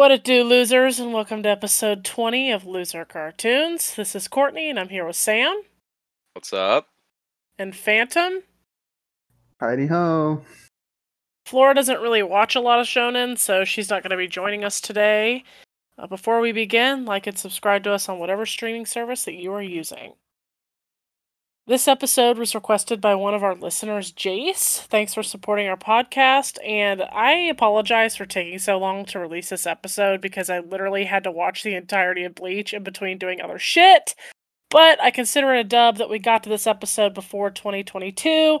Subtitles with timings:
[0.00, 3.96] What it do, losers, and welcome to episode 20 of Loser Cartoons.
[3.96, 5.60] This is Kortney, and I'm here with Sam
[6.32, 6.88] What's up?
[7.58, 8.42] and Phantom.
[9.60, 10.40] Heidi ho.
[11.44, 14.64] Flora doesn't really watch a lot of shonen, so she's not going to be joining
[14.64, 15.44] us today.
[15.98, 19.52] Uh, before we begin, like and subscribe to us on whatever streaming service that you
[19.52, 20.14] are using.
[21.70, 24.80] This episode was requested by one of our listeners, Jace.
[24.86, 29.68] Thanks for supporting our podcast, and I apologize for taking so long to release this
[29.68, 33.60] episode because I literally had to watch the entirety of Bleach in between doing other
[33.60, 34.16] shit.
[34.68, 38.58] But I consider it a dub that we got to this episode before 2022.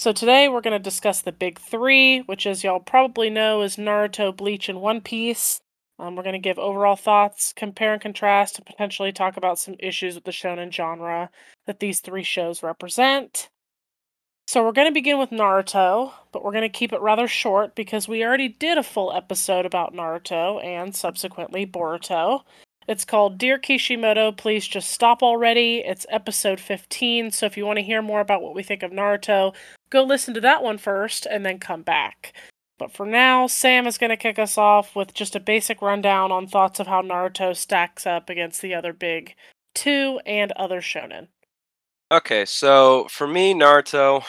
[0.00, 3.76] So today we're going to discuss the big three, which, as y'all probably know, is
[3.76, 5.60] Naruto, Bleach, and One Piece.
[5.98, 9.74] Um, we're going to give overall thoughts, compare and contrast, and potentially talk about some
[9.78, 11.30] issues with the shonen genre
[11.66, 13.48] that these three shows represent.
[14.46, 17.74] So we're going to begin with Naruto, but we're going to keep it rather short
[17.74, 22.44] because we already did a full episode about Naruto and subsequently Boruto.
[22.86, 25.82] It's called Dear Kishimoto, Please Just Stop Already.
[25.84, 28.90] It's episode 15, so if you want to hear more about what we think of
[28.90, 29.54] Naruto,
[29.90, 32.32] go listen to that one first and then come back.
[32.78, 36.30] But for now, Sam is going to kick us off with just a basic rundown
[36.30, 39.34] on thoughts of how Naruto stacks up against the other big
[39.74, 41.28] two and other shonen.
[42.10, 44.24] Okay, so for me, Naruto,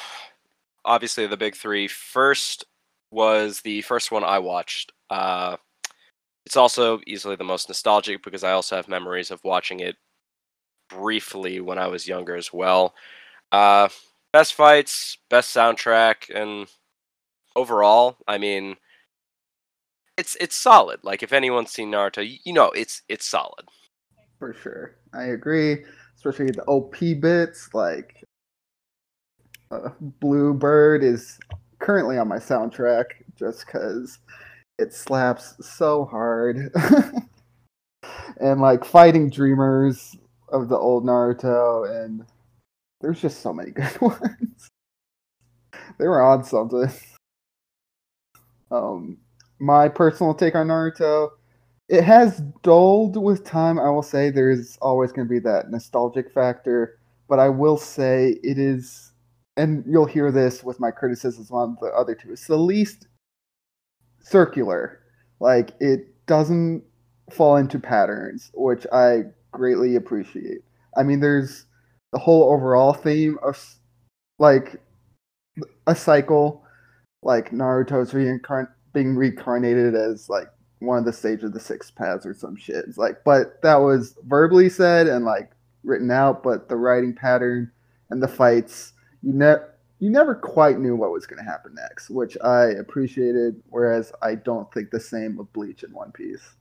[0.84, 1.88] obviously the big three.
[1.88, 2.66] First
[3.12, 4.92] was the first one I watched.
[5.10, 5.58] Uh,
[6.46, 9.96] it's also easily the most nostalgic because I also have memories of watching it
[10.90, 12.96] briefly when I was younger as well.
[13.52, 13.90] Uh,
[14.34, 16.68] best fights, best soundtrack, and
[17.56, 18.76] overall, I mean,
[20.18, 21.00] it's it's solid.
[21.04, 23.66] Like if anyone's seen Naruto, you, know it's it's solid.
[24.38, 24.96] For sure.
[25.14, 25.86] I agree.
[26.16, 27.70] Especially the OP bits.
[27.74, 28.24] Like,
[29.72, 31.40] uh, Bluebird is
[31.80, 33.06] currently on my soundtrack
[33.36, 34.20] just because
[34.78, 36.74] it slaps so hard.
[38.40, 40.16] and like fighting dreamers
[40.50, 42.26] of the old Naruto, and
[43.02, 44.68] there's just so many good ones.
[45.98, 46.92] they were on something.
[48.72, 49.18] Um,
[49.60, 51.30] my personal take on Naruto,
[51.90, 53.80] it has dulled with time.
[53.80, 58.38] I will say there's always going to be that nostalgic factor, but I will say
[58.44, 59.12] it is,
[59.58, 62.32] and you'll hear this with my criticisms on the other two.
[62.32, 63.08] It's the least
[64.22, 65.00] circular.
[65.40, 66.84] Like it doesn't
[67.32, 70.60] fall into patterns, which I greatly appreciate.
[70.96, 71.66] I mean, there's
[72.12, 73.76] the whole overall theme of
[74.38, 74.82] like
[75.88, 76.64] a cycle
[77.22, 80.48] like Naruto's reincarn- being reincarnated as like
[80.80, 82.86] one of the stage of the six paths or some shit.
[82.88, 85.52] It's like, but that was verbally said and like
[85.84, 87.72] written out, but the writing pattern
[88.10, 92.10] and the fights, you never you never quite knew what was going to happen next,
[92.10, 93.62] which I appreciated.
[93.70, 96.56] Whereas I don't think the same of Bleach in One Piece.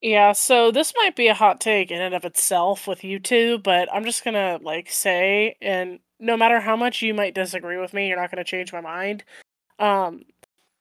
[0.00, 3.58] Yeah, so this might be a hot take in and of itself with you two,
[3.58, 7.92] but I'm just gonna like say, and no matter how much you might disagree with
[7.92, 9.24] me, you're not gonna change my mind.
[9.78, 10.24] Um,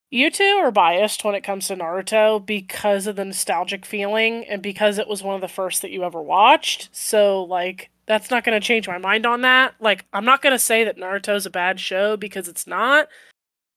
[0.10, 4.62] you two are biased when it comes to Naruto because of the nostalgic feeling and
[4.62, 6.90] because it was one of the first that you ever watched.
[6.94, 9.76] So, like, that's not going to change my mind on that.
[9.82, 13.10] Like, I'm not going to say that Naruto's a bad show because it's not,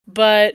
[0.07, 0.55] but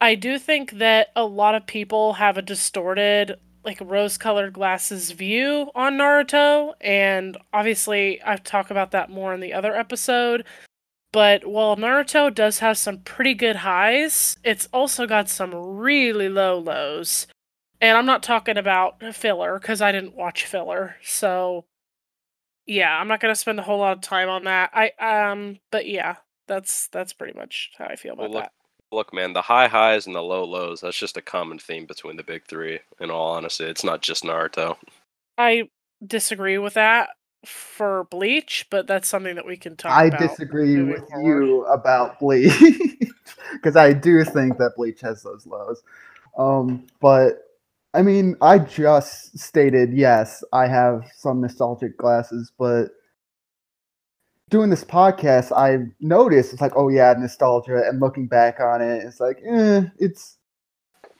[0.00, 5.10] I do think that a lot of people have a distorted, like, rose colored glasses
[5.12, 6.74] view on Naruto.
[6.82, 10.44] And obviously, I've talked about that more in the other episode.
[11.14, 16.58] But while Naruto does have some pretty good highs, it's also got some really low
[16.58, 17.28] lows.
[17.80, 20.96] And I'm not talking about filler because I didn't watch filler.
[21.04, 21.66] So
[22.66, 24.70] yeah, I'm not gonna spend a whole lot of time on that.
[24.74, 24.90] I
[25.28, 26.16] um but yeah,
[26.48, 28.52] that's that's pretty much how I feel about Well, look, that.
[28.90, 30.80] look, man, the high highs and the low lows.
[30.80, 32.80] That's just a common theme between the big three.
[32.98, 34.78] In all honesty, it's not just Naruto.
[35.38, 35.68] I
[36.04, 37.10] disagree with that
[37.44, 40.20] for Bleach, but that's something that we can talk about.
[40.20, 41.26] I disagree with forward.
[41.26, 42.52] you about Bleach
[43.52, 45.82] because I do think that Bleach has those lows.
[46.36, 47.38] Um, but
[47.94, 52.88] I mean, I just stated yes, I have some nostalgic glasses, but
[54.50, 59.04] doing this podcast, I've noticed it's like, oh yeah, nostalgia, and looking back on it,
[59.04, 60.38] it's like, eh, it's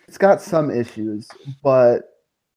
[0.06, 1.28] it's got some issues,
[1.62, 2.02] but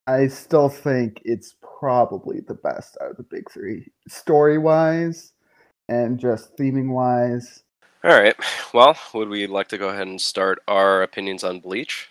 [0.05, 5.33] I still think it's probably the best out of the big three, story wise
[5.89, 7.63] and just theming wise.
[8.03, 8.35] All right.
[8.73, 12.09] Well, would we like to go ahead and start our opinions on Bleach?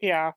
[0.00, 0.32] Yeah.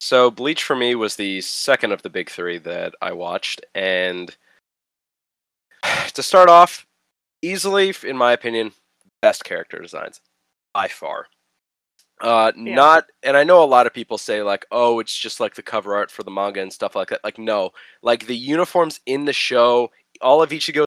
[0.00, 4.34] So Bleach for me was the second of the big three that I watched, and
[6.14, 6.86] to start off,
[7.42, 8.72] easily, in my opinion,
[9.20, 10.20] best character designs
[10.72, 11.26] by far.
[12.20, 12.74] Uh, Yeah.
[12.74, 15.62] not, and I know a lot of people say like, "Oh, it's just like the
[15.62, 17.72] cover art for the manga and stuff like that." Like, no,
[18.02, 19.90] like the uniforms in the show,
[20.20, 20.86] all of Ichigo's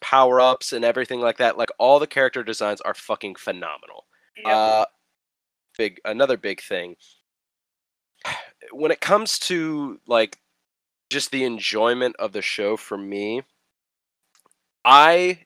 [0.00, 4.06] power ups and everything like that, like all the character designs are fucking phenomenal.
[4.36, 4.46] Yep.
[4.46, 4.84] Uh,
[5.76, 6.96] big another big thing
[8.72, 10.38] when it comes to like
[11.10, 13.42] just the enjoyment of the show for me,
[14.84, 15.40] I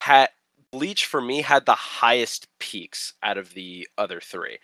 [0.00, 0.30] had
[0.72, 4.58] Bleach for me had the highest peaks out of the other three.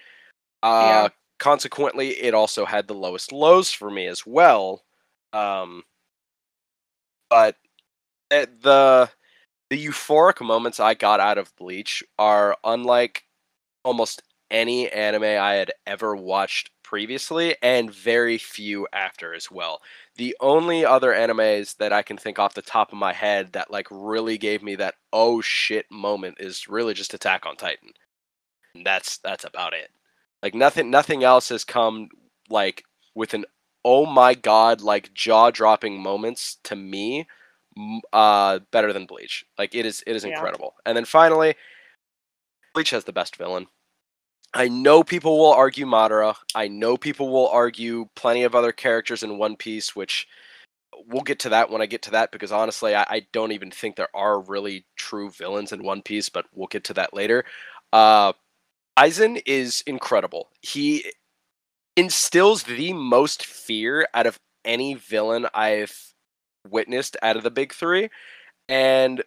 [0.63, 1.09] Uh, Yeah.
[1.39, 4.85] Consequently, it also had the lowest lows for me as well.
[5.33, 5.85] Um,
[7.31, 7.57] but
[8.31, 9.11] eh, the
[9.71, 13.25] the euphoric moments I got out of Bleach are unlike
[13.85, 19.83] almost any anime I had ever watched previously, and very few after as well.
[20.19, 23.71] The only other animes that I can think off the top of my head that
[23.71, 27.91] like really gave me that oh shit moment is really just Attack on Titan.
[28.75, 29.91] And that's that's about it.
[30.43, 32.09] Like nothing nothing else has come
[32.51, 32.83] like
[33.15, 33.45] with an
[33.85, 37.29] oh my god like jaw dropping moments to me
[38.13, 39.45] uh better than Bleach.
[39.57, 40.31] Like it is it is Yeah.
[40.31, 40.75] incredible.
[40.85, 41.55] And then finally
[42.75, 43.69] Bleach has the best villain.
[44.55, 46.35] I know people will argue Madara.
[46.55, 50.27] I know people will argue plenty of other characters in One Piece, which
[51.07, 53.71] we'll get to that when I get to that because honestly, I, I don't even
[53.71, 57.45] think there are really true villains in One Piece, but we'll get to that later.
[57.93, 58.33] Uh,
[58.99, 60.49] Aizen is incredible.
[60.61, 61.05] He
[61.97, 66.15] instills the most fear out of any villain I've
[66.69, 68.09] witnessed out of the big three,
[68.69, 69.23] and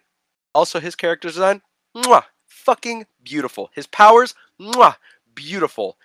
[0.54, 1.62] also his character design,
[1.96, 3.70] mwah, fucking beautiful.
[3.74, 4.96] His powers, mwah,
[5.34, 5.98] beautiful.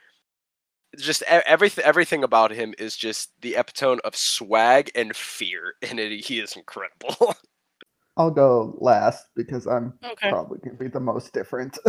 [0.97, 5.99] Just e- everything, everything about him is just the epitome of swag and fear, and
[5.99, 7.35] it, he is incredible.
[8.17, 10.29] I'll go last because I'm okay.
[10.29, 11.77] probably going to be the most different.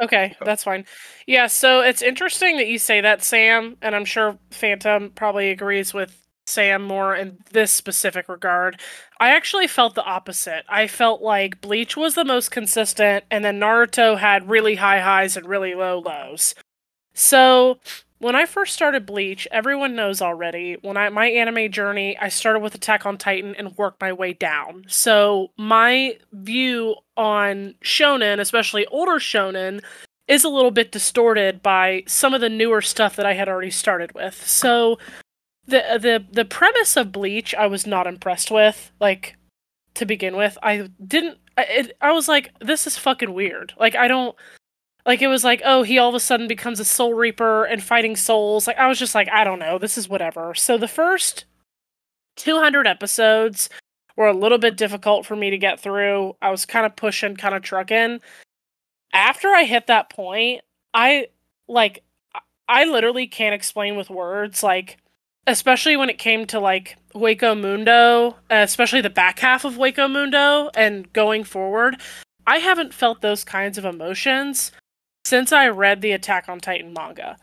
[0.00, 0.84] Okay, that's fine.
[1.26, 5.92] Yeah, so it's interesting that you say that, Sam, and I'm sure Phantom probably agrees
[5.92, 8.80] with Sam more in this specific regard.
[9.20, 10.64] I actually felt the opposite.
[10.68, 15.36] I felt like Bleach was the most consistent, and then Naruto had really high highs
[15.36, 16.54] and really low lows.
[17.14, 17.78] So
[18.18, 20.76] when I first started Bleach, everyone knows already.
[20.82, 24.32] When I my anime journey, I started with Attack on Titan and worked my way
[24.32, 24.84] down.
[24.88, 29.82] So my view on shonen, especially older shonen,
[30.26, 33.70] is a little bit distorted by some of the newer stuff that I had already
[33.70, 34.46] started with.
[34.46, 34.98] So
[35.68, 39.36] the the the premise of Bleach I was not impressed with like
[39.94, 40.56] to begin with.
[40.62, 43.74] I didn't I, it, I was like this is fucking weird.
[43.78, 44.34] Like I don't
[45.06, 47.82] like it was like oh he all of a sudden becomes a soul reaper and
[47.82, 48.66] fighting souls.
[48.66, 50.54] Like I was just like I don't know, this is whatever.
[50.54, 51.44] So the first
[52.36, 53.68] 200 episodes
[54.16, 56.34] were a little bit difficult for me to get through.
[56.40, 58.20] I was kind of pushing, kind of trucking.
[59.12, 60.62] After I hit that point,
[60.94, 61.28] I
[61.68, 62.04] like
[62.68, 64.98] I literally can't explain with words like
[65.48, 70.70] especially when it came to like Hueco Mundo, especially the back half of Hueco Mundo
[70.74, 71.96] and going forward,
[72.46, 74.70] I haven't felt those kinds of emotions
[75.24, 77.38] since I read the Attack on Titan manga.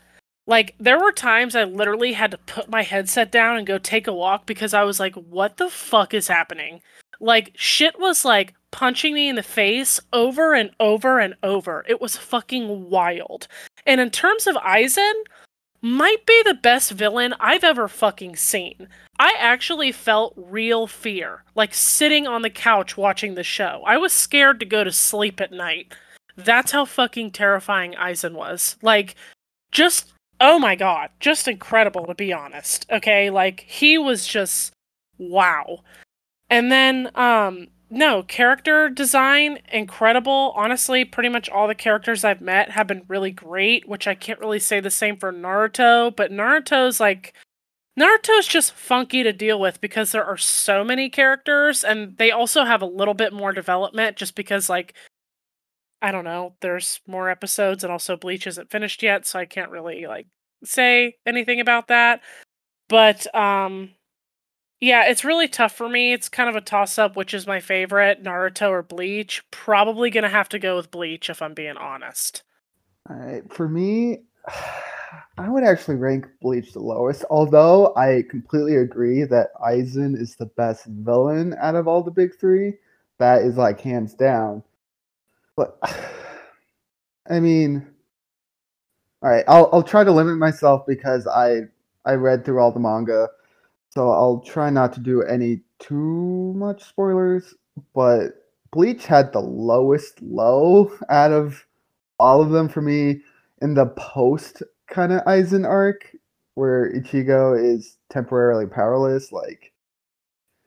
[0.46, 4.06] Like there were times I literally had to put my headset down and go take
[4.06, 6.82] a walk because I was like what the fuck is happening?
[7.18, 11.84] Like shit was like punching me in the face over and over and over.
[11.88, 13.48] It was fucking wild.
[13.84, 15.12] And in terms of Aizen,
[15.86, 18.88] might be the best villain I've ever fucking seen.
[19.20, 23.84] I actually felt real fear, like sitting on the couch watching the show.
[23.86, 25.94] I was scared to go to sleep at night.
[26.36, 28.76] That's how fucking terrifying Aizen was.
[28.82, 29.14] Like,
[29.70, 32.84] just, oh my god, just incredible to be honest.
[32.90, 34.72] Okay, like, he was just,
[35.18, 35.84] wow.
[36.50, 40.52] And then, um, no, character design, incredible.
[40.56, 44.40] Honestly, pretty much all the characters I've met have been really great, which I can't
[44.40, 47.32] really say the same for Naruto, but Naruto's like
[47.98, 52.64] Naruto's just funky to deal with because there are so many characters and they also
[52.64, 54.94] have a little bit more development just because like
[56.02, 59.70] I don't know, there's more episodes and also Bleach isn't finished yet, so I can't
[59.70, 60.26] really like
[60.64, 62.20] say anything about that.
[62.88, 63.92] But um
[64.80, 66.12] yeah, it's really tough for me.
[66.12, 69.42] It's kind of a toss up which is my favorite, Naruto or Bleach.
[69.50, 72.42] Probably going to have to go with Bleach if I'm being honest.
[73.50, 74.18] For me,
[75.38, 77.24] I would actually rank Bleach the lowest.
[77.30, 82.38] Although I completely agree that Aizen is the best villain out of all the big
[82.38, 82.74] three.
[83.18, 84.62] That is like hands down.
[85.56, 85.78] But
[87.30, 87.86] I mean,
[89.22, 91.62] all right, I'll I'll try to limit myself because I
[92.04, 93.28] I read through all the manga,
[93.96, 97.54] so I'll try not to do any too much spoilers.
[97.94, 98.32] But
[98.70, 101.64] Bleach had the lowest low out of
[102.18, 103.22] all of them for me
[103.62, 106.14] in the post kind of Aizen arc
[106.56, 109.72] where Ichigo is temporarily powerless, like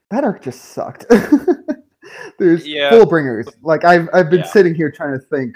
[0.10, 1.06] that arc just sucked.
[2.40, 2.90] There's Yeah.
[2.90, 3.48] full bringers.
[3.62, 4.48] Like I've I've been Yeah.
[4.48, 5.56] sitting here trying to think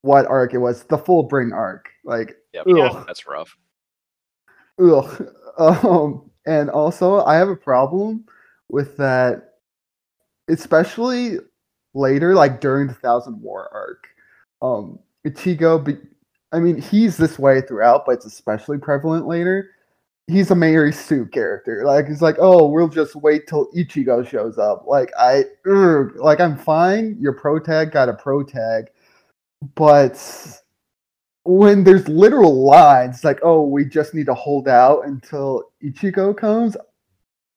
[0.00, 0.84] what arc it was.
[0.84, 1.90] The full bring arc.
[2.02, 2.66] Like Yep.
[2.70, 3.54] ugh, That's rough.
[4.78, 5.28] ugh.
[5.56, 8.24] Um, and also I have a problem
[8.68, 9.54] with that,
[10.48, 11.38] especially
[11.94, 14.08] later, like during the Thousand War arc.
[14.62, 15.96] Um, Ichigo, be,
[16.52, 19.70] I mean, he's this way throughout, but it's especially prevalent later.
[20.26, 21.84] He's a Mary Sue character.
[21.84, 24.84] Like he's like, oh, we'll just wait till Ichigo shows up.
[24.86, 27.16] Like I, ugh, like I'm fine.
[27.20, 28.86] Your pro tag got a pro tag,
[29.74, 30.16] but
[31.44, 36.76] when there's literal lines like, oh, we just need to hold out until Ichigo comes,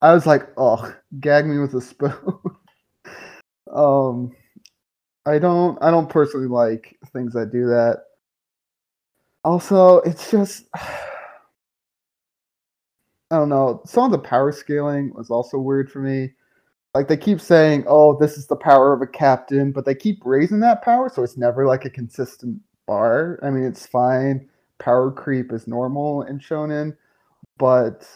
[0.02, 2.14] I was like, oh, gag me with a spoon.
[3.74, 4.36] um,
[5.26, 8.04] I don't, I don't personally like things that do that.
[9.44, 10.66] Also, it's just,
[13.30, 13.82] I don't know.
[13.86, 16.34] Some of the power scaling was also weird for me.
[16.94, 20.26] Like they keep saying, "Oh, this is the power of a captain," but they keep
[20.26, 23.40] raising that power, so it's never like a consistent bar.
[23.44, 24.50] I mean, it's fine.
[24.80, 26.96] Power creep is normal in shonen,
[27.58, 28.08] but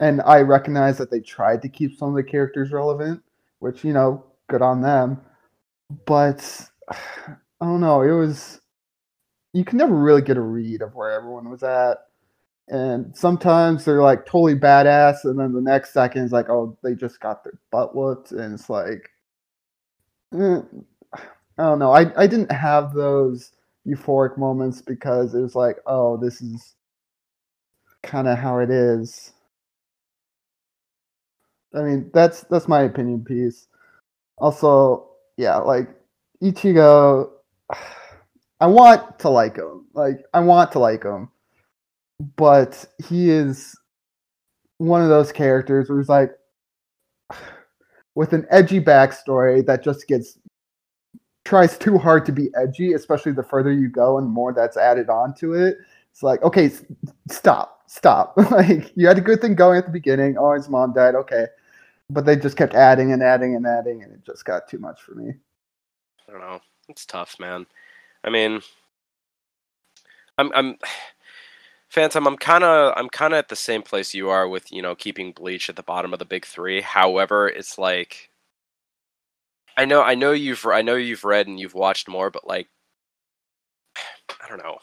[0.00, 3.22] and I recognize that they tried to keep some of the characters relevant,
[3.60, 5.20] which you know, good on them.
[6.06, 8.02] But I don't know.
[8.02, 8.60] It was
[9.52, 11.98] you can never really get a read of where everyone was at.
[12.68, 16.94] And sometimes they're like totally badass, and then the next second is like, oh, they
[16.94, 19.10] just got their butt whooped, and it's like,
[20.34, 20.60] eh,
[21.58, 21.92] I don't know.
[21.92, 23.52] I I didn't have those
[23.86, 26.74] euphoric moments because it was like, oh, this is
[28.02, 29.32] kind of how it is.
[31.74, 33.66] I mean, that's that's my opinion piece.
[34.38, 35.88] Also, yeah, like
[36.42, 37.30] Ichigo,
[38.60, 39.86] I want to like him.
[39.94, 41.30] Like I want to like him,
[42.36, 43.76] but he is
[44.78, 46.32] one of those characters where he's like
[48.14, 50.38] with an edgy backstory that just gets
[51.44, 55.08] tries too hard to be edgy, especially the further you go and more that's added
[55.08, 55.78] on to it.
[56.10, 56.70] It's like, okay,
[57.30, 58.34] stop, stop.
[58.50, 60.36] like you had a good thing going at the beginning.
[60.38, 61.14] Oh, his mom died.
[61.14, 61.46] Okay,
[62.10, 65.00] but they just kept adding and adding and adding, and it just got too much
[65.00, 65.32] for me.
[66.28, 66.60] I don't know.
[66.88, 67.66] It's tough, man.
[68.24, 68.60] I mean,
[70.38, 70.76] I'm I'm
[71.88, 72.26] Phantom.
[72.26, 74.94] I'm kind of I'm kind of at the same place you are with you know
[74.94, 76.82] keeping Bleach at the bottom of the big three.
[76.82, 78.30] However, it's like
[79.76, 82.68] I know I know you've I know you've read and you've watched more, but like
[84.42, 84.78] I don't know.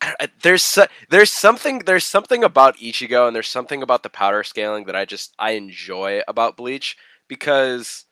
[0.00, 0.78] I- I- there's
[1.10, 5.04] there's something there's something about Ichigo and there's something about the power scaling that I
[5.04, 6.96] just I enjoy about Bleach
[7.28, 8.04] because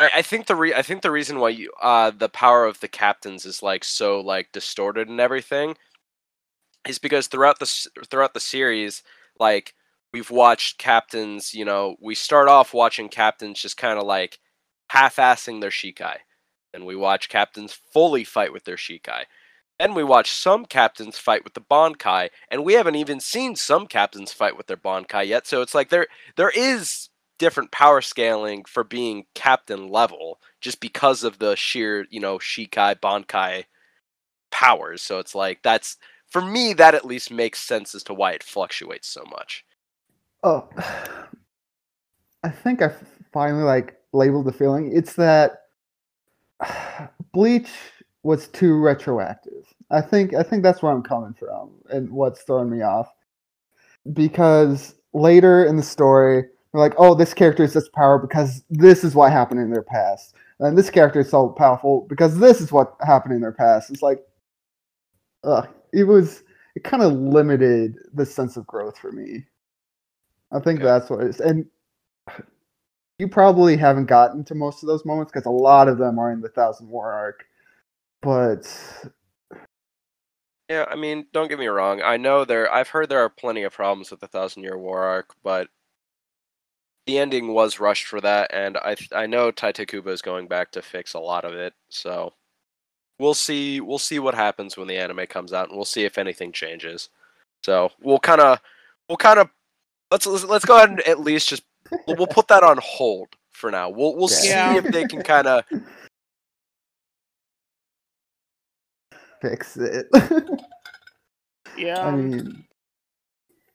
[0.00, 2.80] I, I think the re- I think the reason why you uh the power of
[2.80, 5.76] the captains is like so like distorted and everything
[6.86, 7.66] is because throughout the
[8.10, 9.02] throughout the series
[9.38, 9.74] like
[10.12, 14.38] we've watched captains you know we start off watching captains just kind of like
[14.90, 16.16] half-assing their shikai
[16.74, 19.24] and we watch captains fully fight with their shikai
[19.78, 23.86] then we watch some captains fight with the bankai and we haven't even seen some
[23.86, 27.08] captains fight with their bankai yet so it's like there there is
[27.42, 33.00] different power scaling for being captain level just because of the sheer, you know, Shikai,
[33.00, 33.64] Bankai
[34.52, 35.02] powers.
[35.02, 35.96] So it's like that's
[36.30, 39.64] for me that at least makes sense as to why it fluctuates so much.
[40.42, 40.68] Oh,
[42.44, 42.92] I think I
[43.32, 44.92] finally like labeled the feeling.
[44.94, 45.62] It's that
[47.32, 47.70] Bleach
[48.22, 49.64] was too retroactive.
[49.90, 53.12] I think I think that's where I'm coming from and what's throwing me off.
[54.12, 59.04] Because later in the story, they're like, "Oh, this character is this power because this
[59.04, 62.72] is what happened in their past." And this character is so powerful because this is
[62.72, 63.90] what happened in their past.
[63.90, 64.20] It's like,
[65.44, 66.42] ugh, it was
[66.74, 69.44] it kind of limited the sense of growth for me.
[70.52, 70.84] I think Okay.
[70.84, 71.40] that's what it is.
[71.40, 71.66] And
[73.18, 76.32] you probably haven't gotten to most of those moments because a lot of them are
[76.32, 77.44] in the Thousand War arc.
[78.22, 78.66] But
[80.68, 82.02] Yeah, I mean, don't get me wrong.
[82.02, 85.02] I know there I've heard there are plenty of problems with the Thousand Year War
[85.02, 85.68] arc, but
[87.06, 90.70] the ending was rushed for that and I I know Tite Kubo is going back
[90.72, 91.74] to fix a lot of it.
[91.88, 92.34] So
[93.18, 96.18] we'll see we'll see what happens when the anime comes out and we'll see if
[96.18, 97.10] anything changes.
[97.64, 98.60] So, we'll kind of
[99.08, 99.50] we'll kind of
[100.12, 101.62] let's, let's let's go ahead and at least just
[102.06, 103.90] we'll, we'll put that on hold for now.
[103.90, 105.64] We'll we'll see if they can kind of
[109.40, 110.06] fix it.
[111.76, 112.06] Yeah.
[112.06, 112.64] I mean,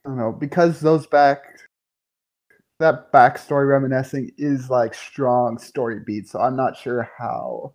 [0.05, 1.43] I don't know because those back
[2.79, 6.31] that backstory reminiscing is like strong story beats.
[6.31, 7.73] So I'm not sure how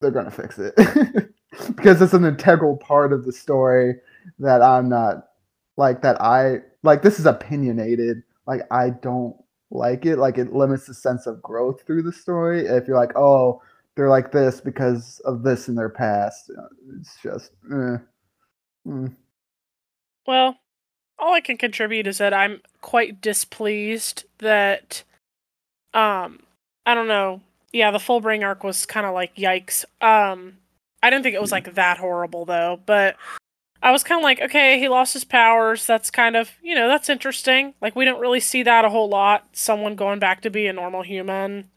[0.00, 0.74] they're gonna fix it
[1.76, 3.96] because it's an integral part of the story
[4.38, 5.28] that I'm not
[5.76, 8.22] like that I like this is opinionated.
[8.46, 9.36] Like I don't
[9.70, 10.16] like it.
[10.16, 12.66] Like it limits the sense of growth through the story.
[12.66, 13.62] If you're like, oh,
[13.96, 16.66] they're like this because of this in their past, uh,
[16.98, 17.52] it's just.
[17.70, 17.98] Eh.
[18.86, 19.14] Mm.
[20.26, 20.56] Well,
[21.18, 25.02] all I can contribute is that I'm quite displeased that,
[25.94, 26.40] um,
[26.86, 27.40] I don't know.
[27.72, 29.84] Yeah, the Fullbring arc was kind of like yikes.
[30.00, 30.58] Um,
[31.02, 33.16] I didn't think it was like that horrible though, but
[33.82, 35.86] I was kind of like, okay, he lost his powers.
[35.86, 37.74] That's kind of, you know, that's interesting.
[37.80, 39.48] Like we don't really see that a whole lot.
[39.52, 41.68] Someone going back to be a normal human.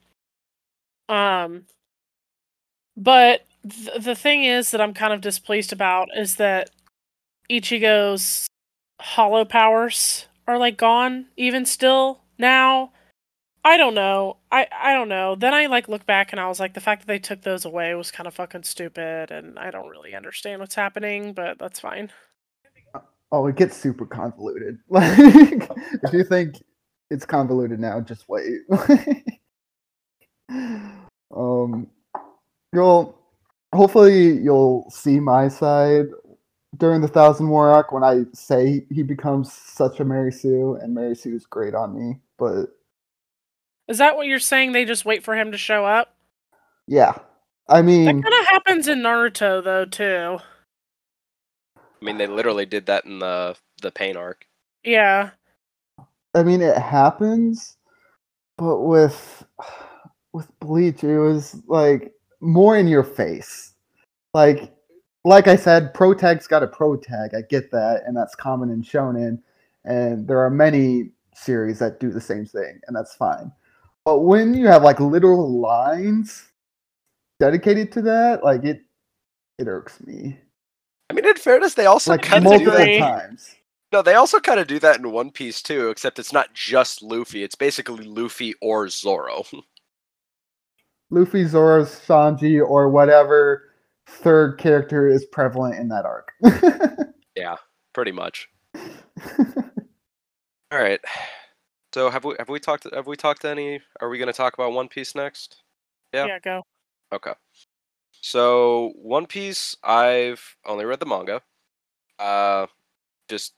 [1.09, 1.65] Um,
[2.95, 6.69] but th- the thing is that I'm kind of displeased about is that
[7.49, 8.47] Ichigo's
[9.01, 12.91] hollow powers are like gone even still now.
[13.65, 14.37] I don't know.
[14.51, 15.33] I I don't know.
[15.35, 17.65] Then I like look back and I was like the fact that they took those
[17.65, 21.79] away was kind of fucking stupid and I don't really understand what's happening, but that's
[21.79, 22.11] fine.
[23.31, 24.77] Oh, it gets super convoluted.
[24.89, 26.63] Like if you think
[27.09, 28.61] it's convoluted now, just wait.
[31.35, 31.87] um
[32.71, 33.17] you'll
[33.73, 36.05] hopefully you'll see my side
[36.77, 40.93] during the Thousand War arc when I say he becomes such a Mary Sue, and
[40.93, 42.19] Mary Sue is great on me.
[42.37, 42.67] But
[43.87, 44.71] is that what you're saying?
[44.71, 46.15] They just wait for him to show up?
[46.87, 47.17] Yeah,
[47.67, 50.39] I mean that kind of happens in Naruto though too.
[51.77, 54.45] I mean, they literally did that in the the Pain arc.
[54.83, 55.31] Yeah.
[56.35, 57.77] I mean, it happens,
[58.57, 59.45] but with
[60.33, 63.73] with Bleach, it was like more in your face.
[64.33, 64.73] Like
[65.23, 67.31] like I said, pro tag's got a pro tag.
[67.35, 69.41] I get that, and that's common in shonen.
[69.85, 73.51] And there are many series that do the same thing, and that's fine.
[74.05, 76.47] But when you have like literal lines
[77.39, 78.81] dedicated to that, like it,
[79.57, 80.39] it irks me.
[81.09, 82.99] I mean, in fairness, they also like kind multiple of do that.
[82.99, 83.55] times.
[83.91, 87.01] No, they also kind of do that in One Piece too, except it's not just
[87.01, 87.43] Luffy.
[87.43, 89.43] It's basically Luffy or Zoro.
[91.11, 93.71] Luffy, Zoro, Sanji, or whatever
[94.07, 96.31] third character is prevalent in that arc.
[97.35, 97.55] yeah,
[97.93, 98.49] pretty much.
[98.75, 98.81] All
[100.71, 100.99] right.
[101.95, 104.33] So have we have we talked have we talked to any are we going to
[104.33, 105.63] talk about One Piece next?
[106.13, 106.25] Yeah.
[106.25, 106.61] Yeah, go.
[107.13, 107.31] Okay.
[108.19, 111.41] So One Piece I've only read the manga.
[112.19, 112.67] Uh
[113.29, 113.53] just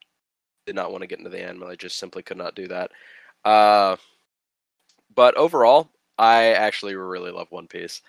[0.68, 1.64] did not want to get into the anime.
[1.64, 2.92] I just simply could not do that.
[3.44, 3.96] Uh
[5.16, 8.04] but overall, I actually really love One Piece.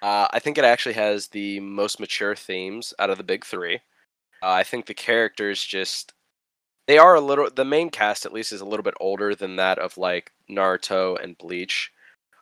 [0.00, 3.80] Uh, I think it actually has the most mature themes out of the big three.
[4.44, 6.12] Uh, I think the characters just
[6.92, 9.56] they are a little the main cast at least is a little bit older than
[9.56, 11.90] that of like Naruto and Bleach.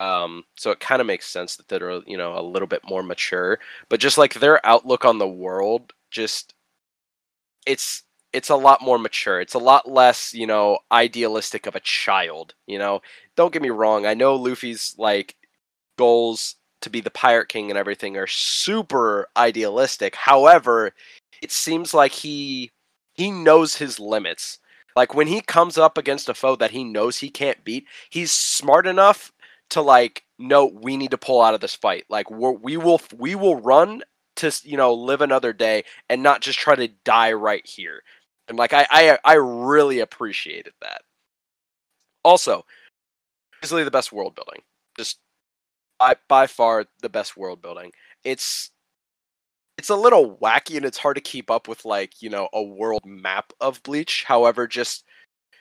[0.00, 3.04] Um, so it kind of makes sense that they're you know a little bit more
[3.04, 6.52] mature, but just like their outlook on the world, just
[7.64, 9.40] it's it's a lot more mature.
[9.40, 12.54] It's a lot less you know idealistic of a child.
[12.66, 13.02] You know,
[13.36, 14.04] don't get me wrong.
[14.04, 15.36] I know Luffy's like
[15.96, 20.16] goals to be the pirate king and everything are super idealistic.
[20.16, 20.92] However,
[21.40, 22.72] it seems like he
[23.20, 24.59] he knows his limits.
[24.96, 28.33] Like when he comes up against a foe that he knows he can't beat, he's
[28.33, 29.30] smart enough
[29.70, 32.04] to like know we need to pull out of this fight.
[32.09, 34.02] Like we we will we will run
[34.37, 38.02] to you know live another day and not just try to die right here.
[38.48, 41.02] And like I I I really appreciated that.
[42.24, 42.64] Also,
[43.62, 44.62] easily the best world building.
[44.96, 45.18] Just
[45.98, 47.92] by, by far the best world building.
[48.24, 48.70] It's
[49.78, 52.62] it's a little wacky and it's hard to keep up with like, you know, a
[52.62, 54.24] world map of Bleach.
[54.24, 55.04] However, just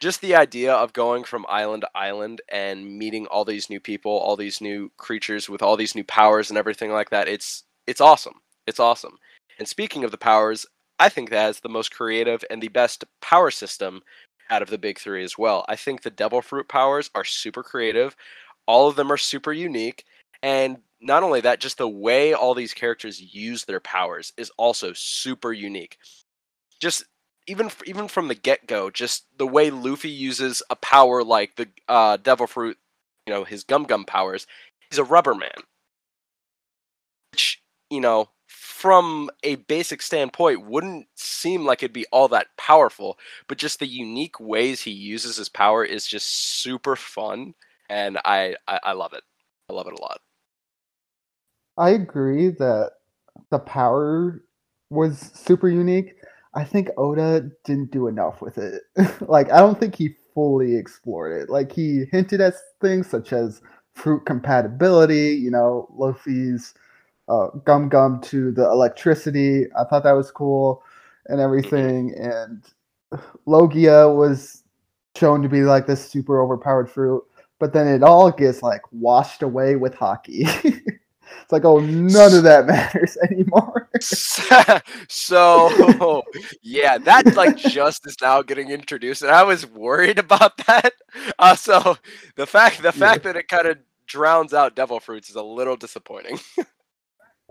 [0.01, 4.11] just the idea of going from island to island and meeting all these new people,
[4.11, 8.01] all these new creatures with all these new powers and everything like that, it's it's
[8.01, 8.35] awesome.
[8.67, 9.17] It's awesome.
[9.57, 10.65] And speaking of the powers,
[10.99, 14.01] I think that is the most creative and the best power system
[14.49, 15.65] out of the big three as well.
[15.67, 18.15] I think the Devil Fruit powers are super creative.
[18.67, 20.05] All of them are super unique.
[20.41, 24.93] And not only that, just the way all these characters use their powers is also
[24.93, 25.97] super unique.
[26.79, 27.05] Just
[27.47, 31.67] even even from the get go, just the way Luffy uses a power like the
[31.87, 32.77] uh, Devil Fruit,
[33.25, 34.45] you know, his Gum Gum powers,
[34.89, 35.51] he's a rubber man.
[37.31, 43.17] Which, you know, from a basic standpoint, wouldn't seem like it'd be all that powerful,
[43.47, 46.27] but just the unique ways he uses his power is just
[46.61, 47.53] super fun,
[47.89, 49.23] and I, I, I love it.
[49.69, 50.21] I love it a lot.
[51.79, 52.91] I agree that
[53.49, 54.43] the power
[54.89, 56.15] was super unique.
[56.53, 58.83] I think Oda didn't do enough with it.
[59.21, 61.49] like I don't think he fully explored it.
[61.49, 63.61] Like he hinted at things such as
[63.93, 66.73] fruit compatibility, you know, Luffy's
[67.29, 69.65] uh, Gum Gum to the electricity.
[69.79, 70.83] I thought that was cool
[71.27, 72.13] and everything.
[72.17, 72.63] And
[73.45, 74.63] Logia was
[75.15, 77.23] shown to be like this super overpowered fruit,
[77.59, 80.81] but then it all gets like washed away with Haki.
[81.41, 83.89] it's like, oh, none of that matters anymore.
[85.09, 86.23] so
[86.61, 90.93] yeah, that like just is now getting introduced, and I was worried about that.
[91.37, 91.97] Uh, so
[92.35, 95.75] the fact the fact that it kind of drowns out devil fruits is a little
[95.75, 96.39] disappointing.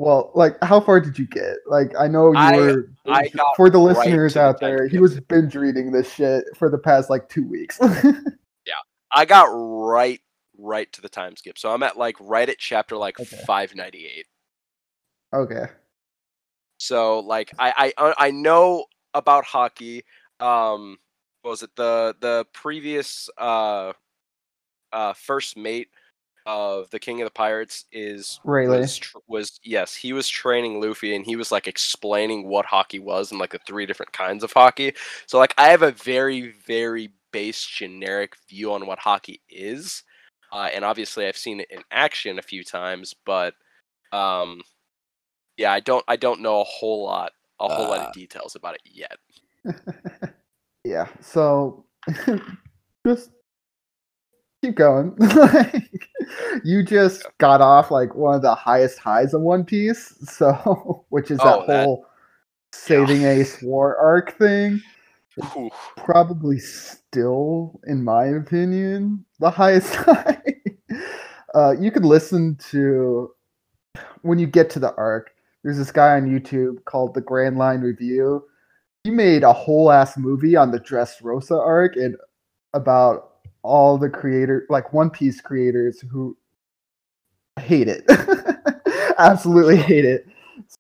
[0.01, 1.57] Well, like, how far did you get?
[1.67, 2.91] Like, I know you I- were.
[3.09, 6.79] I for the right listeners out there, he was binge reading this shit for the
[6.79, 7.81] past like two weeks.
[7.83, 8.75] Yeah,
[9.13, 10.21] I got right
[10.59, 13.47] right to the time skip, so I'm at like right at chapter like Okay.
[13.47, 14.27] 598.
[15.33, 15.69] okay.
[16.79, 20.05] So like I I uh, I know about Haki.
[20.41, 20.99] Um,
[21.43, 23.93] what was it the the previous uh
[24.93, 25.89] uh first mate
[26.47, 28.89] of the King of the Pirates is Rayleigh.
[28.95, 33.31] was, was yes he was training Luffy and he was like explaining what Haki was
[33.33, 34.97] and like the three different kinds of Haki.
[35.27, 40.05] So like I have a very very base generic view on what Haki is,
[40.53, 43.55] uh, and obviously I've seen it in action a few times, but
[44.13, 44.63] um
[45.59, 48.05] yeah i don't i don't know a whole lot a whole lot Uh.
[48.05, 49.19] of details about it yet
[50.85, 51.09] Yeah.
[51.21, 51.85] So
[53.07, 53.31] just
[54.63, 55.15] keep going.
[55.19, 56.09] like,
[56.65, 61.31] you just got off like one of the highest highs of One Piece, so which
[61.31, 62.07] is Oh, that that- whole
[62.73, 64.81] saving Ace War arc thing.
[65.97, 66.59] Probably
[67.11, 70.43] still, in my opinion, the highest high.
[71.55, 73.31] uh, you could listen to
[74.23, 75.31] when you get to the arc.
[75.65, 78.45] There's this guy on YouTube called the Grand Line Review.
[79.05, 82.17] He made a whole ass movie on the Dressrosa arc and
[82.75, 86.37] about all the creator, like One Piece creators who
[87.59, 88.05] hate it,
[89.19, 90.27] absolutely hate it.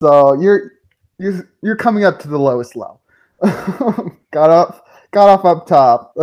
[0.00, 0.72] So you're
[1.18, 3.00] you're you're coming up to the lowest low.
[4.30, 6.16] got up, got off up top.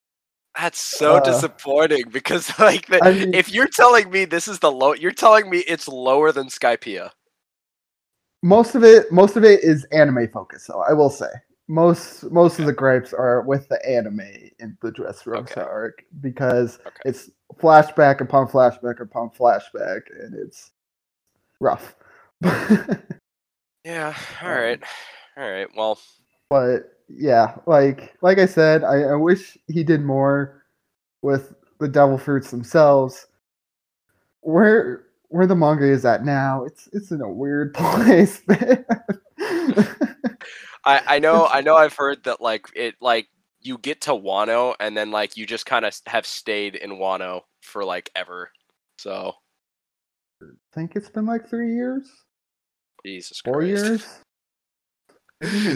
[0.58, 4.58] that's so Uh, disappointing because like the, I mean- if you're telling me this is
[4.58, 7.10] the low you're telling me it's lower than skypiea
[8.42, 11.28] most of it most of it is anime focused so i will say
[11.68, 14.20] most most of the gripes are with the anime
[14.58, 15.60] in the Dressrosa Okay.
[15.60, 17.00] arc because Okay.
[17.06, 20.72] it's flashback upon flashback upon flashback and it's
[21.60, 21.94] rough
[23.84, 24.82] yeah all Um, right
[25.36, 25.98] all right well
[26.50, 30.62] but yeah like like i said I, I wish he did more
[31.22, 33.26] with the devil fruits themselves.
[34.40, 38.42] Where where the manga is at now it's it's in a weird place
[40.84, 43.28] i i know i know i've heard that like it like
[43.62, 47.40] you get to wano and then like you just kind of have stayed in wano
[47.62, 48.50] for like ever
[48.98, 49.32] so.
[50.42, 52.08] I think it's been like three years?
[53.06, 53.68] Jesus four Christ.
[53.68, 54.20] years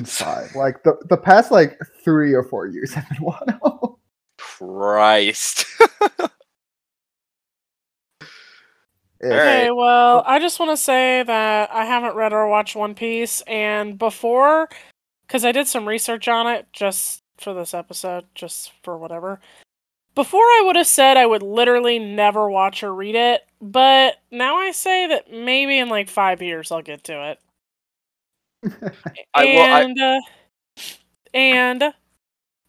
[0.05, 3.99] five like the, the past like three or four years have been Wano.
[4.39, 5.65] christ
[9.19, 9.33] Ish.
[9.33, 13.41] Okay, well, I just want to say that I haven't read or watched One Piece,
[13.47, 14.69] and before,
[15.27, 19.41] because I did some research on it just for this episode, just for whatever.
[20.15, 24.57] Before, I would have said I would literally never watch or read it, but now
[24.57, 27.39] I say that maybe in like five years I'll get to it.
[29.35, 30.21] I I- and uh,
[31.35, 31.85] and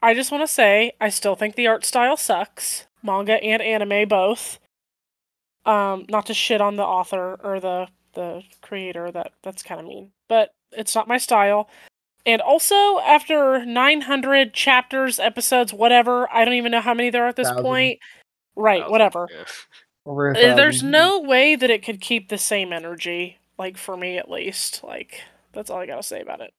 [0.02, 4.08] I just want to say I still think the art style sucks, manga and anime
[4.08, 4.60] both.
[5.66, 9.12] Um, not to shit on the author or the the creator.
[9.12, 11.70] That that's kind of mean, but it's not my style.
[12.26, 17.30] And also, after 900 chapters, episodes, whatever, I don't even know how many there are
[17.30, 17.64] at this Thousand.
[17.64, 18.00] point.
[18.54, 19.28] Right, Thousand, whatever.
[19.32, 19.44] yeah.
[20.06, 24.18] Over a There's no way that it could keep the same energy, like for me
[24.18, 24.84] at least.
[24.84, 25.22] Like
[25.58, 26.54] that's all I gotta say about it.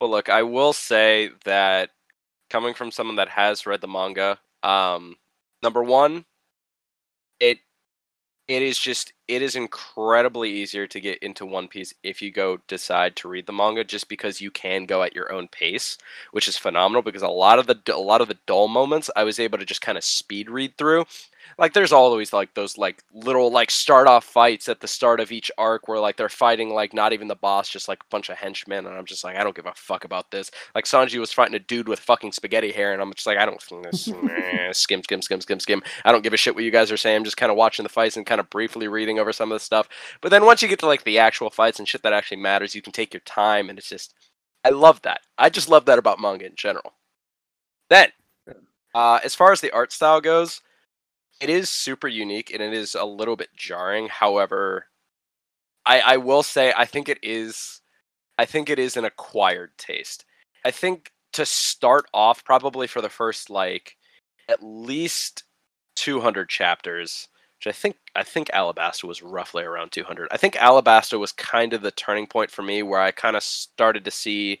[0.00, 1.90] Well, look, I will say that
[2.50, 5.16] coming from someone that has read the manga, um,
[5.62, 6.24] number one,
[7.40, 7.58] it
[8.48, 12.58] it is just it is incredibly easier to get into One Piece if you go
[12.68, 15.96] decide to read the manga, just because you can go at your own pace,
[16.32, 17.02] which is phenomenal.
[17.02, 19.64] Because a lot of the a lot of the dull moments, I was able to
[19.66, 21.06] just kind of speed read through.
[21.58, 25.32] Like there's always like those like little like start off fights at the start of
[25.32, 28.28] each arc where like they're fighting like not even the boss, just like a bunch
[28.28, 30.50] of henchmen, and I'm just like I don't give a fuck about this.
[30.74, 33.44] Like Sanji was fighting a dude with fucking spaghetti hair, and I'm just like I
[33.44, 34.10] don't this
[34.72, 35.82] skim skim skim skim skim.
[36.04, 37.16] I don't give a shit what you guys are saying.
[37.16, 39.56] I'm just kind of watching the fights and kind of briefly reading over some of
[39.56, 39.88] the stuff.
[40.20, 42.74] But then once you get to like the actual fights and shit that actually matters,
[42.74, 44.14] you can take your time, and it's just
[44.64, 45.20] I love that.
[45.36, 46.94] I just love that about manga in general.
[47.90, 48.12] Then,
[48.94, 50.62] uh, as far as the art style goes,
[51.40, 54.08] it is super unique and it is a little bit jarring.
[54.08, 54.86] However,
[55.86, 57.80] I, I will say I think it is
[58.38, 60.24] I think it is an acquired taste.
[60.64, 63.96] I think to start off probably for the first like
[64.48, 65.44] at least
[65.96, 67.28] 200 chapters
[67.64, 70.28] which I think I think Alabasta was roughly around 200.
[70.30, 73.42] I think Alabasta was kind of the turning point for me where I kind of
[73.42, 74.60] started to see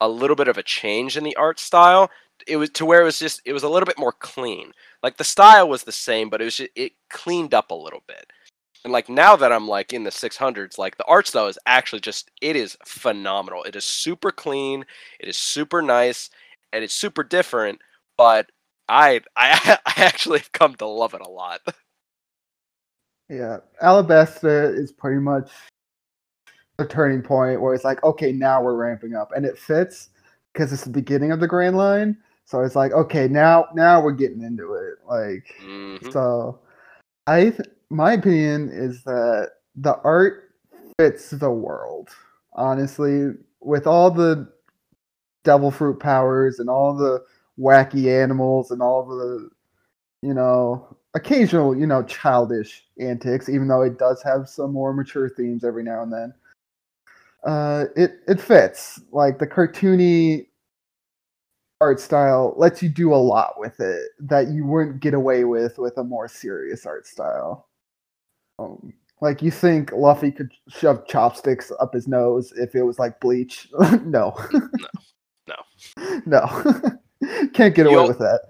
[0.00, 2.10] a little bit of a change in the art style.
[2.46, 4.72] It was to where it was just it was a little bit more clean.
[5.02, 8.02] Like the style was the same, but it was just, it cleaned up a little
[8.06, 8.26] bit.
[8.84, 12.00] And like now that I'm like in the 600s, like the art style is actually
[12.00, 13.62] just it is phenomenal.
[13.64, 14.84] It is super clean,
[15.20, 16.30] it is super nice,
[16.72, 17.80] and it's super different.
[18.16, 18.50] But
[18.88, 21.60] I I I actually have come to love it a lot.
[23.28, 25.50] Yeah, Alabasta is pretty much
[26.78, 30.10] a turning point where it's like, okay, now we're ramping up, and it fits
[30.52, 32.18] because it's the beginning of the Grand Line.
[32.52, 34.98] So it's like, okay, now now we're getting into it.
[35.08, 36.10] Like, Mm-hmm.
[36.10, 36.58] so
[37.26, 40.50] I, th- my opinion is that the art
[40.98, 42.10] fits the world.
[42.52, 44.52] Honestly, with all the
[45.44, 47.24] devil fruit powers and all the
[47.58, 49.48] wacky animals and all the,
[50.20, 55.30] you know, occasional, you know, childish antics, even though it does have some more mature
[55.30, 56.34] themes every now and then.
[57.44, 59.00] Uh, it it fits.
[59.10, 60.48] Like the cartoony
[61.82, 65.78] art style lets you do a lot with it that you wouldn't get away with
[65.78, 67.68] with a more serious art style.
[68.58, 73.20] Um, like you think Luffy could shove chopsticks up his nose if it was like
[73.20, 73.68] bleach?
[74.04, 74.34] no.
[75.46, 75.56] No.
[76.26, 76.64] no.
[77.54, 78.40] Can't get away You'll- with that.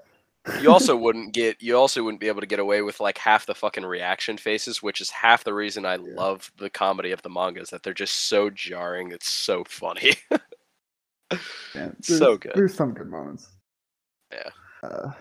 [0.60, 3.46] you also wouldn't get you also wouldn't be able to get away with like half
[3.46, 6.14] the fucking reaction faces which is half the reason i Yeah.
[6.16, 10.14] love the comedy of the mangas that they're just so jarring it's so funny
[11.74, 12.52] Yeah, So good.
[12.54, 13.48] There's some good moments.
[14.30, 14.50] Yeah.
[14.82, 15.12] Uh,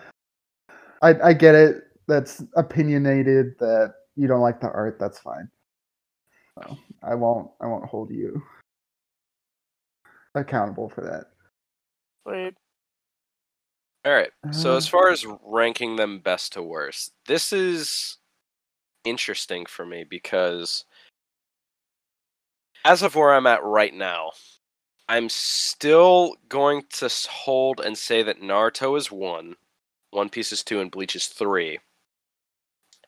[1.00, 1.84] I I get it.
[2.08, 3.54] That's opinionated.
[3.58, 4.98] That you don't like the art.
[5.00, 5.48] That's fine.
[6.58, 7.50] So, I won't.
[7.62, 8.42] I won't hold you
[10.34, 11.26] accountable for that.
[12.26, 12.54] Wait,
[14.04, 18.18] all right so as Uh, far as ranking them best to worst this is
[19.04, 20.84] interesting for me because
[22.84, 24.30] as of where i'm at right now
[25.12, 29.54] i'm still going to hold and say that naruto is one
[30.10, 31.78] one piece is two and bleach is three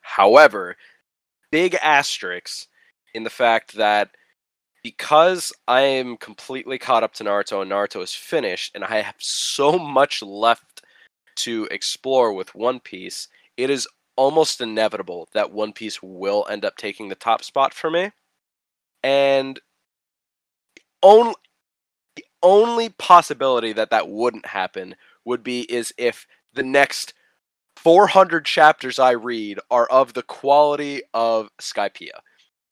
[0.03, 0.77] however
[1.51, 2.69] big asterisks
[3.14, 4.11] in the fact that
[4.85, 9.17] because I am completely caught up to Naruto and Naruto is finished, and I have
[9.19, 10.83] so much left
[11.37, 16.77] to explore with One Piece, it is almost inevitable that One Piece will end up
[16.77, 18.11] taking the top spot for me.
[19.03, 19.59] And
[21.03, 21.35] only
[22.44, 27.14] only possibility that that wouldn't happen would be is if the next
[27.76, 32.20] 400 chapters I read are of the quality of Skypiea.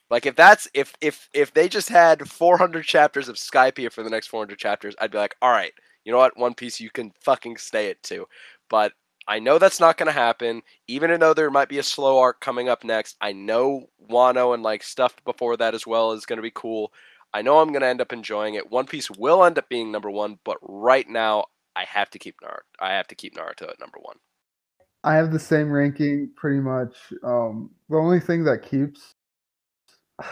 [0.09, 4.09] Like if that's if if if they just had 400 chapters of Skypiea for the
[4.09, 5.73] next 400 chapters, I'd be like, all right,
[6.05, 8.27] you know what, One Piece, you can fucking stay it too.
[8.69, 8.93] But
[9.27, 10.61] I know that's not going to happen.
[10.87, 14.63] Even though there might be a slow arc coming up next, I know Wano and
[14.63, 16.91] like stuff before that as well is going to be cool.
[17.33, 18.71] I know I'm going to end up enjoying it.
[18.71, 22.35] One Piece will end up being number one, but right now I have to keep
[22.41, 22.61] Naruto.
[22.79, 24.17] I have to keep Naruto at number one.
[25.03, 26.95] I have the same ranking pretty much.
[27.23, 29.15] Um, the only thing that keeps,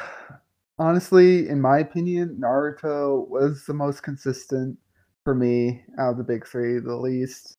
[0.79, 4.77] honestly, in my opinion, Naruto was the most consistent
[5.23, 7.57] for me out of the big three, the least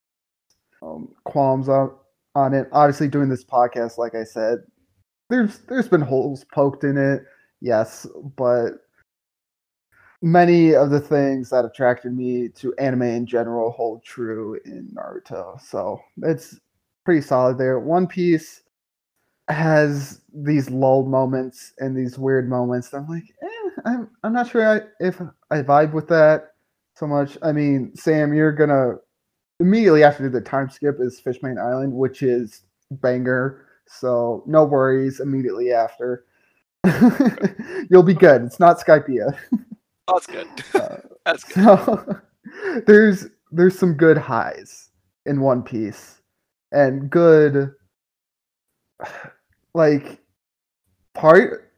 [0.81, 1.95] um, qualms on,
[2.35, 2.67] on it.
[2.71, 4.59] Obviously, doing this podcast, like I said,
[5.29, 7.23] there's there's been holes poked in it,
[7.61, 8.71] yes, but
[10.23, 15.61] many of the things that attracted me to anime in general hold true in Naruto.
[15.61, 16.59] So it's
[17.03, 17.77] pretty solid there.
[17.77, 18.61] One Piece
[19.49, 22.89] has these lull moments and these weird moments.
[22.89, 26.53] that I'm like, eh, I'm I'm not sure I, if I vibe with that
[26.95, 27.37] so much.
[27.41, 28.93] I mean, Sam, you're gonna
[29.59, 33.65] immediately after the time skip is Fishman Island, which is banger.
[33.87, 35.19] So no worries.
[35.19, 36.23] Immediately after,
[37.89, 38.43] you'll be good.
[38.43, 39.37] It's not Skypiea.
[40.07, 40.47] Oh, that's good.
[40.73, 41.53] Uh, that's good.
[41.63, 42.21] so
[42.87, 44.89] there's there's some good highs
[45.25, 46.21] in One Piece
[46.71, 47.71] and good
[49.73, 50.19] like
[51.13, 51.71] part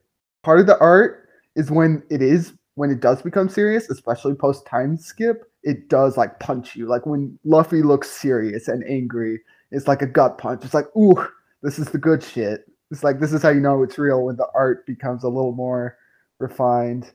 [0.43, 4.65] part of the art is when it is when it does become serious, especially post
[4.65, 6.87] time skip, it does like punch you.
[6.87, 9.39] Like when Luffy looks serious and angry,
[9.71, 10.63] it's like a gut punch.
[10.63, 11.25] It's like, ooh,
[11.63, 12.65] this is the good shit.
[12.91, 15.53] It's like this is how you know it's real when the art becomes a little
[15.53, 15.97] more
[16.39, 17.11] refined.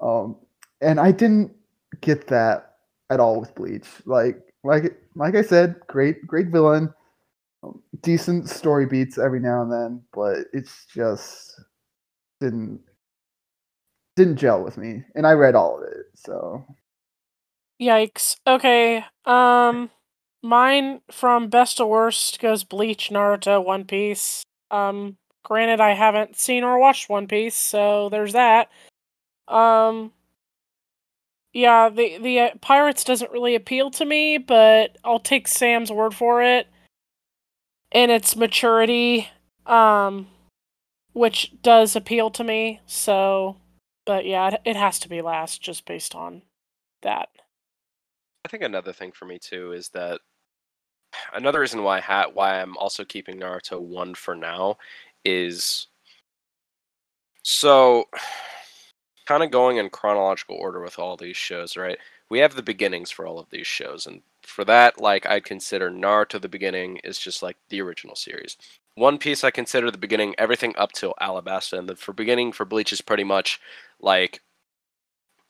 [0.00, 0.36] Um,
[0.80, 1.52] and I didn't
[2.00, 2.76] get that
[3.10, 3.86] at all with Bleach.
[4.04, 6.92] Like, like, like I said, great, great villain,
[7.62, 11.60] um, decent story beats every now and then, but it's just
[12.40, 12.80] didn't
[14.16, 16.06] didn't gel with me, and I read all of it.
[16.14, 16.64] So
[17.80, 18.36] Yikes.
[18.46, 19.04] Okay.
[19.24, 19.90] Um
[20.42, 24.42] mine from best to worst goes Bleach, Naruto, One Piece.
[24.70, 28.70] Um granted I haven't seen or watched One Piece, so there's that.
[29.48, 30.12] Um
[31.52, 36.14] yeah, the the uh, Pirates doesn't really appeal to me, but I'll take Sam's word
[36.14, 36.66] for it.
[37.92, 39.28] And its maturity
[39.66, 40.28] um
[41.16, 42.78] which does appeal to me.
[42.84, 43.56] So,
[44.04, 46.42] but yeah, it, it has to be last just based on
[47.00, 47.30] that.
[48.44, 50.20] I think another thing for me too is that
[51.32, 54.76] another reason why ha- why I'm also keeping Naruto one for now
[55.24, 55.86] is
[57.42, 58.04] so
[59.26, 61.98] kind of going in chronological order with all these shows, right?
[62.30, 65.90] We have the beginnings for all of these shows, and for that, like I'd consider
[65.90, 68.56] Naruto the beginning is just like the original series.
[68.94, 72.64] One Piece I consider the beginning, everything up till Alabasta, and the for beginning for
[72.64, 73.60] Bleach is pretty much
[74.00, 74.40] like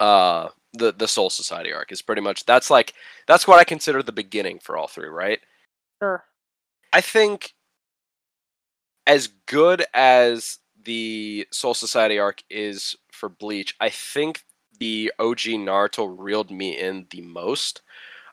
[0.01, 2.95] uh the the Soul Society arc is pretty much that's like
[3.27, 5.41] that's what I consider the beginning for all three, right?
[6.03, 6.25] Sure.
[6.93, 7.55] I think
[9.07, 14.42] as good as the Soul Society arc is for Bleach, I think
[14.79, 17.83] the OG Naruto reeled me in the most.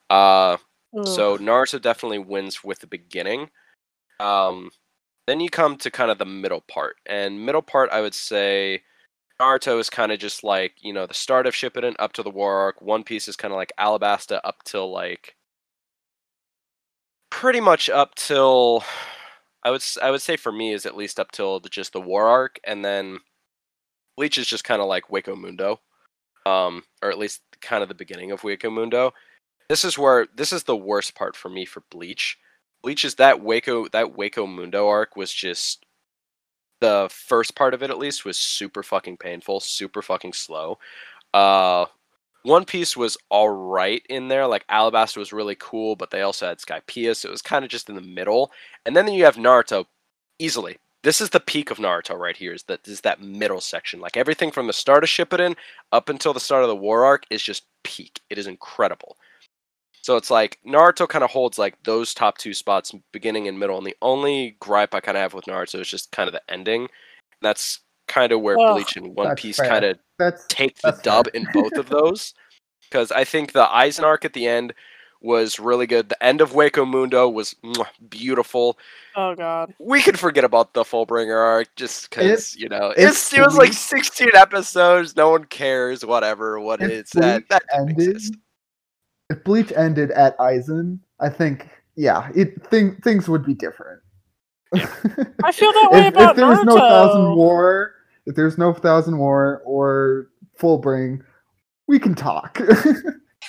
[0.09, 0.57] Uh,
[1.05, 3.49] so Naruto definitely wins with the beginning.
[4.19, 4.69] Um,
[5.25, 8.83] then you come to kind of the middle part, and middle part I would say
[9.41, 12.29] Naruto is kind of just like you know the start of Shippuden up to the
[12.29, 12.81] War arc.
[12.81, 15.35] One Piece is kind of like Alabasta up till like
[17.31, 18.83] pretty much up till
[19.63, 22.01] I would I would say for me is at least up till the, just the
[22.01, 23.17] War arc, and then
[24.17, 25.79] Bleach is just kind of like Hueco Mundo,
[26.45, 29.13] um, or at least kind of the beginning of Hueco Mundo.
[29.69, 32.37] This is where this is the worst part for me for Bleach.
[32.83, 35.85] Bleach is that Hueco that Hueco Mundo arc was just
[36.81, 40.77] the first part of it at least was super fucking painful, super fucking slow.
[41.33, 41.85] Uh
[42.43, 44.45] One Piece was alright in there.
[44.47, 47.71] Like Alabasta was really cool, but they also had Skypiea, so it was kind of
[47.71, 48.51] just in the middle.
[48.85, 49.85] And then you have Naruto
[50.39, 50.77] easily.
[51.03, 52.53] This is the peak of Naruto right here.
[52.53, 53.99] Is that is that middle section?
[53.99, 55.55] Like everything from the start of Shippuden
[55.91, 58.21] up until the start of the War arc is just peak.
[58.29, 59.17] It is incredible.
[60.01, 63.77] So it's like Naruto kind of holds like those top two spots, beginning and middle.
[63.77, 66.41] And the only gripe I kind of have with Naruto is just kind of the
[66.49, 66.87] ending.
[67.41, 69.97] That's kind of where Ugh, Bleach and One Piece kind of
[70.49, 71.41] take the dub fair.
[71.41, 72.33] in both of those.
[72.89, 74.73] Because I think the Aizen arc at the end
[75.23, 76.09] was really good.
[76.09, 78.77] The end of Hueco Mundo was mwah, beautiful.
[79.15, 79.73] Oh god.
[79.79, 83.57] We can forget about the Fullbringer arc just because you know it's it's, it was
[83.57, 85.15] like 16 episodes.
[85.15, 86.05] No one cares.
[86.05, 86.59] Whatever.
[86.59, 87.47] What If is that?
[87.49, 88.35] That ended, exist.
[89.29, 94.01] if Bleach ended at Aizen, I think yeah, it thing, things would be different.
[94.73, 97.93] I feel that way if, about if there was no Thousand War,
[98.25, 101.21] if there's no Thousand War or Fullbring,
[101.87, 102.59] we can talk.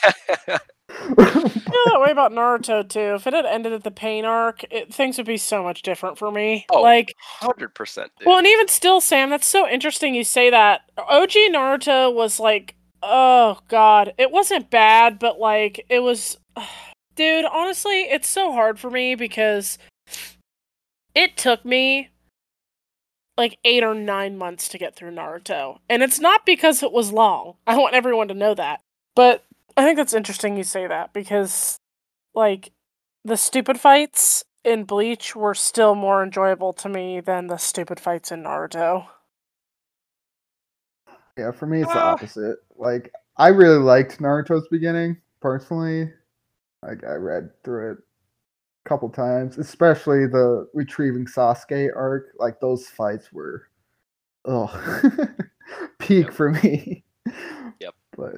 [1.18, 3.14] I feel that way about Naruto too.
[3.14, 6.18] If it had ended at the pain arc, it, things would be so much different
[6.18, 6.66] for me.
[6.70, 8.10] Oh, like, Hundred percent.
[8.24, 10.82] well, and even still, Sam, that's so interesting you say that.
[10.96, 16.38] OG Naruto was like, oh god, it wasn't bad, but like, it was,
[17.16, 17.44] dude.
[17.44, 19.78] Honestly, it's so hard for me because
[21.14, 22.10] it took me
[23.36, 27.12] like eight or nine months to get through Naruto, and it's not because it was
[27.12, 27.54] long.
[27.66, 28.80] I want everyone to know that,
[29.16, 29.44] but
[29.76, 31.78] I think that's interesting you say that because,
[32.34, 32.72] like,
[33.24, 38.32] the stupid fights in Bleach were still more enjoyable to me than the stupid fights
[38.32, 39.08] in Naruto.
[41.38, 42.12] yeah, for me it's the Ah.
[42.12, 42.58] opposite.
[42.76, 46.12] Like I really liked Naruto's beginning personally.
[46.82, 47.98] Like I read through it
[48.86, 52.28] a couple times, especially the retrieving Sasuke arc.
[52.38, 53.68] Like those fights were,
[54.44, 54.68] oh,
[55.98, 56.34] peak Yep.
[56.34, 57.04] for me.
[57.80, 57.94] Yep.
[58.16, 58.34] But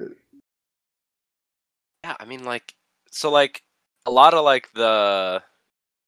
[2.07, 2.73] Yeah, I mean, like,
[3.11, 3.63] so like
[4.05, 5.43] a lot of like the,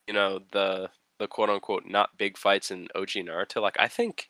[0.08, 0.90] you know, the
[1.20, 3.62] the quote unquote not big fights in OG Naruto.
[3.62, 4.30] Like, I think,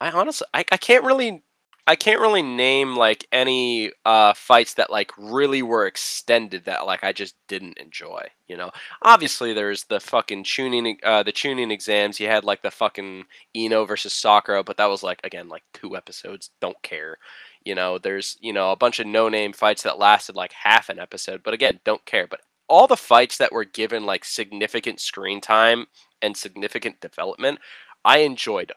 [0.00, 1.42] I honestly, I, I can't really,
[1.86, 7.04] I can't really name like any uh fights that like really were extended that like
[7.04, 8.28] I just didn't enjoy.
[8.48, 8.70] You know,
[9.02, 12.20] obviously there's the fucking Chunin, uh, the Chunin exams.
[12.20, 13.24] You had like the fucking
[13.56, 16.50] Ino versus Sakura, but that was like again like two episodes.
[16.60, 17.18] Don't care.
[17.64, 20.98] You know, there's you know a bunch of no-name fights that lasted like half an
[20.98, 22.26] episode, but again, don't care.
[22.26, 25.86] But all the fights that were given like significant screen time
[26.22, 27.58] and significant development,
[28.04, 28.72] I enjoyed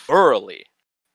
[0.00, 0.64] thoroughly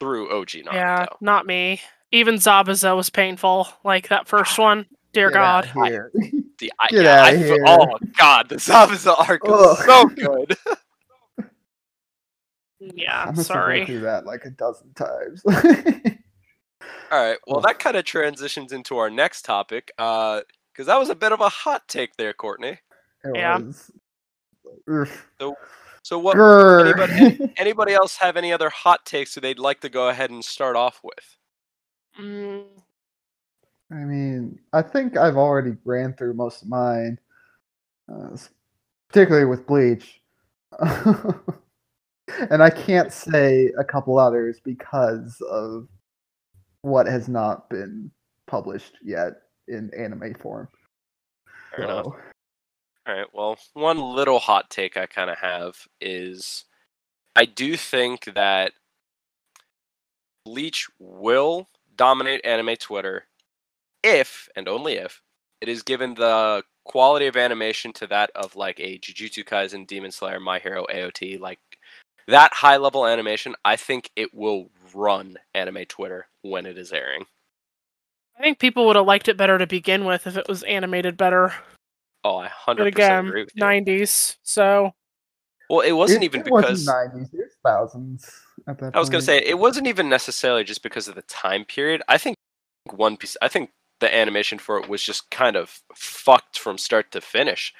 [0.00, 0.72] through OG Naruto.
[0.72, 1.80] Yeah, not me.
[2.12, 3.68] Even Zabuza was painful.
[3.84, 4.86] Like that first one.
[5.12, 5.70] Dear get God.
[5.76, 6.12] outta here.
[6.58, 7.64] The, I, Get yeah, I here.
[7.66, 9.86] oh god, the Zabuza arc was Ugh.
[9.86, 10.56] so good.
[12.94, 13.86] Yeah, I must have read sorry.
[13.86, 15.42] through that like a dozen times.
[17.10, 17.38] All right.
[17.46, 21.40] Well, that kind of transitions into our next topic, because that was a bit of
[21.40, 22.78] a hot take there, Kortney.
[23.24, 23.58] It Yeah.
[23.58, 23.90] was.
[24.90, 25.30] Oof.
[26.02, 26.36] So, what?
[26.36, 30.44] Anybody- Anybody else have any other hot takes that they'd like to go ahead and
[30.44, 31.36] start off with?
[32.20, 32.64] Mm,
[33.90, 37.18] I mean, I think I've already ran through most of mine,
[38.12, 38.36] uh,
[39.08, 40.20] particularly with Bleach.
[40.80, 45.88] and I can't say a couple others because of
[46.82, 48.10] what has not been
[48.46, 49.32] published yet
[49.68, 50.68] in anime form.
[51.74, 52.06] Fair enough.
[52.06, 53.26] All right.
[53.32, 56.64] Well, one little hot take I kind of have is
[57.34, 58.72] I do think that
[60.44, 63.26] Bleach will dominate anime Twitter
[64.02, 65.22] if and only if
[65.60, 70.10] it is given the quality of animation to that of like a Jujutsu Kaisen, Demon
[70.10, 71.60] Slayer, My Hero, AOT, like
[72.26, 73.54] that high level animation.
[73.64, 77.24] I think it will run anime Twitter when it is airing.
[78.38, 81.16] I think people would have liked it better to begin with if it was animated
[81.16, 81.52] better.
[82.24, 84.36] Oh, I hundred percent agree 90s.
[84.42, 84.94] So
[85.68, 88.30] Well, it wasn't it, even it because 90s, it was thousands
[88.66, 91.64] at that I was gonna say it wasn't even necessarily just because of the time
[91.64, 92.02] period.
[92.08, 92.36] I think
[92.90, 93.36] One Piece.
[93.42, 93.70] I think
[94.00, 97.72] the animation for it was just kind of fucked from start to finish.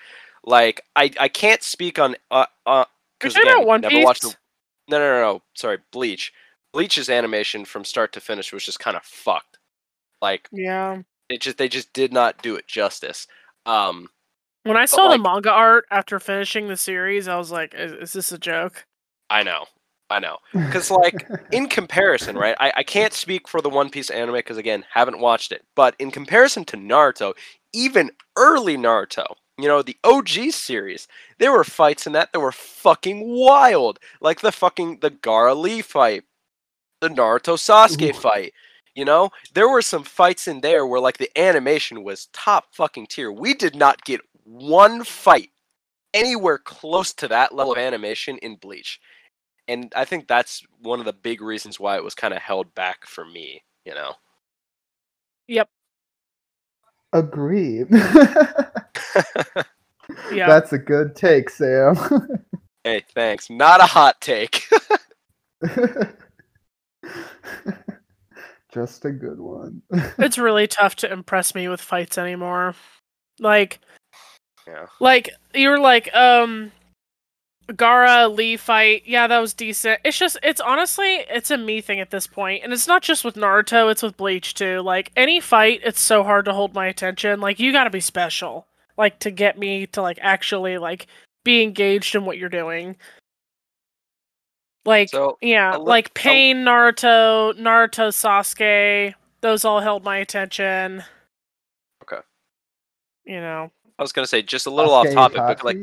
[0.44, 2.84] Like I, I can't speak on uh uh
[3.18, 4.28] because You're talking again, One never watched the.
[4.28, 4.36] Piece?
[4.88, 5.42] No, no, no, no.
[5.54, 6.32] Sorry, Bleach.
[6.72, 9.58] Bleach's animation from start to finish was just kind of fucked.
[10.20, 11.02] Like yeah.
[11.28, 13.26] it just they just did not do it justice.
[13.66, 14.08] Um,
[14.64, 17.92] When I saw like- the manga art after finishing the series, I was like, is,
[17.92, 18.86] is this a joke?
[19.30, 19.66] I know,
[20.10, 20.38] I know.
[20.52, 22.56] Because like in comparison, right?
[22.60, 25.64] I, I can't speak for the One Piece anime because again, haven't watched it.
[25.74, 27.34] But in comparison to Naruto,
[27.72, 31.08] even early Naruto, you know, the OG series,
[31.38, 33.98] there were fights in that that were fucking wild.
[34.20, 36.24] Like the fucking the Gaara Lee fight,
[37.02, 38.18] the Naruto Sasuke Ooh.
[38.18, 38.54] fight.
[38.94, 43.08] You know, there were some fights in there where like the animation was top fucking
[43.08, 43.30] tier.
[43.30, 45.50] We did not get one fight
[46.14, 49.00] anywhere close to that level of animation in Bleach
[49.68, 52.74] and I think that's one of the big reasons why it was kind of held
[52.74, 53.62] back for me.
[53.84, 54.14] You know.
[55.48, 55.68] Yep.
[57.12, 57.88] Agreed.
[60.32, 60.46] Yeah.
[60.46, 61.96] That's a good take, Sam.
[62.84, 63.48] hey, thanks.
[63.48, 64.68] Not a hot take.
[68.72, 69.82] Just a good one.
[70.18, 72.74] it's really tough to impress me with fights anymore.
[73.38, 73.80] Like,
[74.66, 74.86] yeah.
[74.98, 76.72] like you're like, um,
[77.68, 79.02] Gaara Lee fight.
[79.04, 80.00] Yeah, that was decent.
[80.04, 82.34] It's just, it's honestly, it's a me thing at this point.
[82.34, 83.90] point, and it's not just with Naruto.
[83.90, 84.80] It's with Bleach too.
[84.80, 87.40] Like any fight, it's so hard to hold my attention.
[87.40, 91.06] Like you got to be special, like to get me to like actually like
[91.44, 92.96] be engaged in what you're doing.
[94.84, 99.14] Like So yeah, li- like a- Pain, Naruto, Naruto, Sasuke.
[99.40, 101.04] Those all held my attention.
[102.02, 102.20] Okay.
[103.24, 105.78] You know, I was gonna say just a little off Sasuke topic, but like,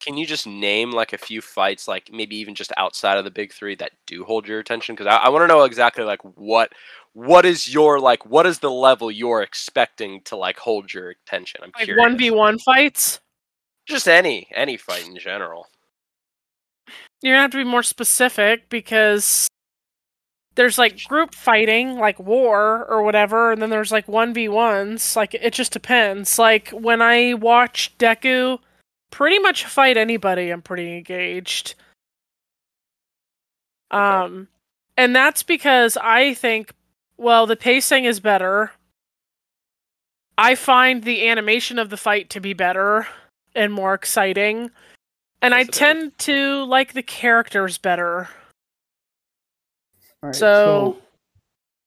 [0.00, 3.30] can you just name like a few fights, like maybe even just outside of the
[3.30, 4.94] big three that do hold your attention?
[4.94, 6.72] Because I, I want to know exactly like what
[7.14, 11.60] what is your like what is the level you're expecting to like hold your attention?
[11.64, 12.04] I'm like curious.
[12.04, 13.20] one v one fights.
[13.86, 15.66] Just any any fight in general.
[17.22, 19.48] You're gonna have to be more specific because
[20.54, 25.16] there's like group fighting, like war or whatever, and then there's like one v ones.
[25.16, 26.38] Like it just depends.
[26.38, 28.58] Like when I watch Deku,
[29.10, 31.74] pretty much fight anybody, I'm pretty engaged.
[33.90, 34.48] Um,
[34.96, 36.72] and that's because I think,
[37.16, 38.72] well, the pacing is better.
[40.36, 43.06] I find the animation of the fight to be better
[43.54, 44.70] and more exciting.
[45.42, 45.78] And I Yes, it is.
[45.78, 48.28] tend to like the characters better.
[50.22, 50.98] All right, so-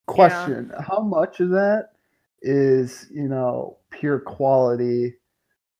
[0.07, 1.91] question: How much of that
[2.41, 5.15] is you know pure quality,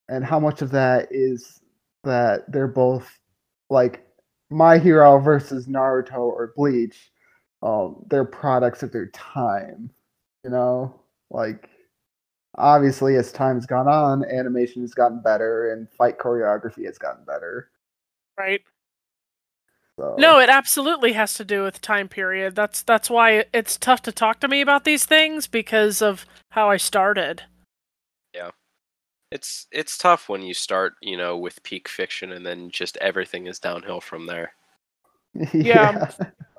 [0.10, 1.62] and how much of that is
[2.06, 3.20] that they're both
[3.72, 4.06] like
[4.52, 7.12] My Hero versus Naruto or Bleach?
[7.64, 9.92] Um, they're products of their time.
[10.46, 11.02] You know,
[11.32, 11.71] like
[12.58, 17.70] obviously as time's gone on, animation has gotten better and fight choreography has gotten better.
[18.38, 18.62] Right.
[20.00, 22.56] So No, it absolutely has to do with time period.
[22.56, 26.70] That's that's why it's tough to talk to me about these things because of how
[26.70, 27.44] I started.
[28.34, 28.52] Yeah.
[29.32, 33.48] It's it's tough when you start, you know, with peak fiction and then just everything
[33.48, 34.54] is downhill from there.
[35.54, 36.12] Yeah.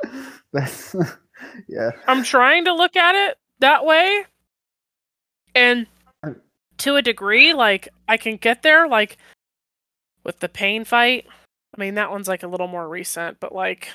[0.53, 0.95] That's
[1.68, 1.90] yeah.
[2.07, 4.24] I'm trying to look at it that way.
[5.55, 5.86] And
[6.78, 9.18] to a degree, like I can get there like
[10.24, 11.26] with the pain fight.
[11.76, 13.88] I mean, that one's like a little more recent, but like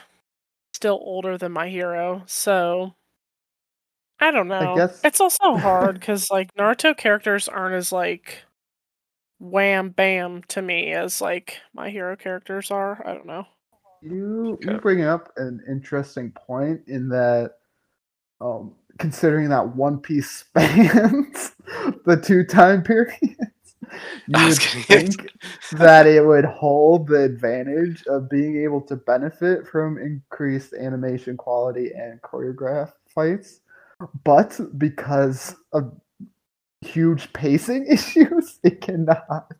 [0.73, 2.23] still older than my hero.
[2.27, 2.93] So
[4.19, 4.75] I don't know.
[4.75, 8.43] guess- It's also hard because like Naruto characters aren't as like
[9.39, 13.01] wham bam to me as like my hero characters are.
[13.05, 13.45] I don't know.
[14.01, 17.53] You you bring up an interesting point in that,
[18.39, 21.53] um, considering that One Piece spans
[22.05, 23.15] the two time periods,
[24.27, 25.31] you would think
[25.73, 31.91] that it would hold the advantage of being able to benefit from increased animation quality
[31.95, 33.61] and choreographed fights,
[34.23, 35.93] but because of
[36.81, 39.51] huge pacing issues, it cannot.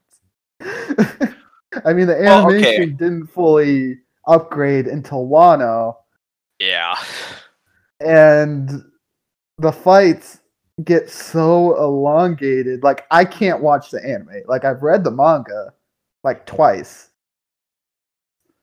[1.85, 2.77] I mean, the Well, okay.
[2.77, 5.95] animation didn't fully upgrade until Wano,
[6.59, 6.95] Yeah.
[7.99, 8.83] and
[9.57, 10.39] the fights
[10.83, 12.83] get so elongated.
[12.83, 14.43] Like, I can't watch the anime.
[14.47, 15.73] Like, I've read the manga
[16.23, 17.09] like twice,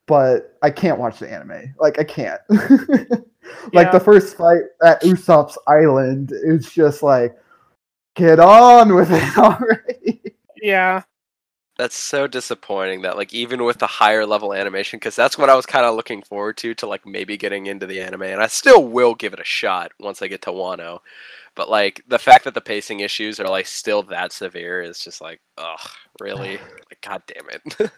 [0.06, 1.74] but I can't watch the anime.
[1.78, 2.40] Like, I can't.
[2.48, 3.90] like, Yeah.
[3.90, 7.36] the first fight at Usopp's Island is just like,
[8.14, 10.20] get on with it already.
[10.62, 11.02] Yeah.
[11.76, 15.56] That's so disappointing that like even with the higher level animation cuz that's what I
[15.56, 18.46] was kind of looking forward to to like maybe getting into the anime and I
[18.46, 21.00] still will give it a shot once I get to Wano.
[21.56, 25.20] But like the fact that the pacing issues are like still that severe is just
[25.20, 26.58] like ugh, really?
[26.90, 27.90] Like god damn it.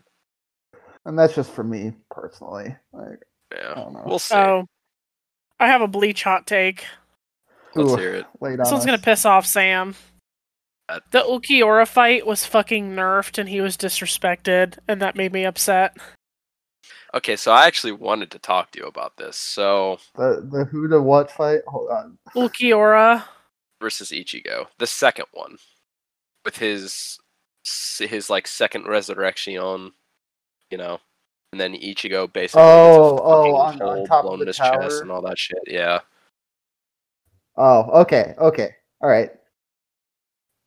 [1.07, 2.74] And that's just for me personally.
[2.93, 3.20] Like,
[3.53, 3.74] I yeah.
[3.74, 4.03] don't know.
[4.05, 4.35] We'll see.
[4.35, 4.66] Oh,
[5.59, 6.85] I have a bleach hot take.
[7.77, 8.27] Let's Ooh, hear it.
[8.41, 9.95] late This on one's gonna piss off Sam.
[10.89, 15.45] Uh, The Ulquiorra fight was fucking nerfed and he was disrespected, and that made me
[15.45, 15.97] upset.
[17.14, 19.37] Okay, so I actually wanted to talk to you about this.
[19.37, 21.61] So The the who to what fight?
[21.66, 22.18] Hold on.
[22.34, 23.24] Ulquiorra.
[23.80, 25.57] versus Ichigo, the second one,
[26.45, 27.18] with his
[27.99, 29.53] his like second resurrection,
[30.70, 31.01] you know,
[31.53, 35.11] and then Ichigo basically Oh, oh, on- on top of the in his chest and
[35.11, 35.59] all that shit.
[35.66, 36.01] Yeah,
[37.57, 39.30] Oh, okay, okay, all right.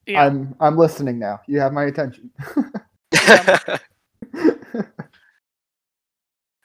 [0.10, 0.26] Yeah.
[0.26, 1.40] I'm I'm listening now.
[1.48, 2.32] You have my attention.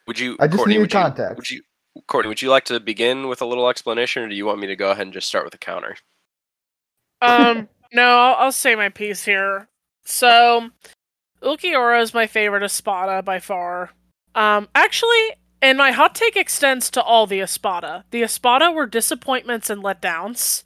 [0.07, 0.37] would you?
[0.41, 1.35] I just Kortney, needed would you.
[1.37, 1.63] Would you,
[2.09, 2.29] Kortney?
[2.29, 4.77] Would you like to begin with a little explanation, or do you want me to
[4.77, 5.95] go ahead and just start with a counter?
[7.21, 9.69] um, no, I'll, I'll say my piece here.
[10.07, 10.71] So,
[11.43, 13.91] Ulquiorra is my favorite Espada by far.
[14.35, 18.07] Um, actually, and my hot take extends to all the Espada.
[18.11, 20.65] The Espada were disappointments and letdowns.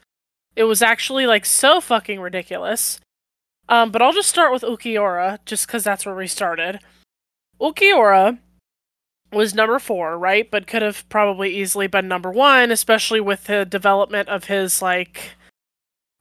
[0.59, 2.99] It was actually like so fucking ridiculous.
[3.69, 6.81] Um, but I'll just start with Ulquiorra, just because that's where we started.
[7.61, 8.39] Ulquiorra
[9.33, 10.51] was number four, right?
[10.51, 15.37] But could have probably easily been number one, especially with the development of his like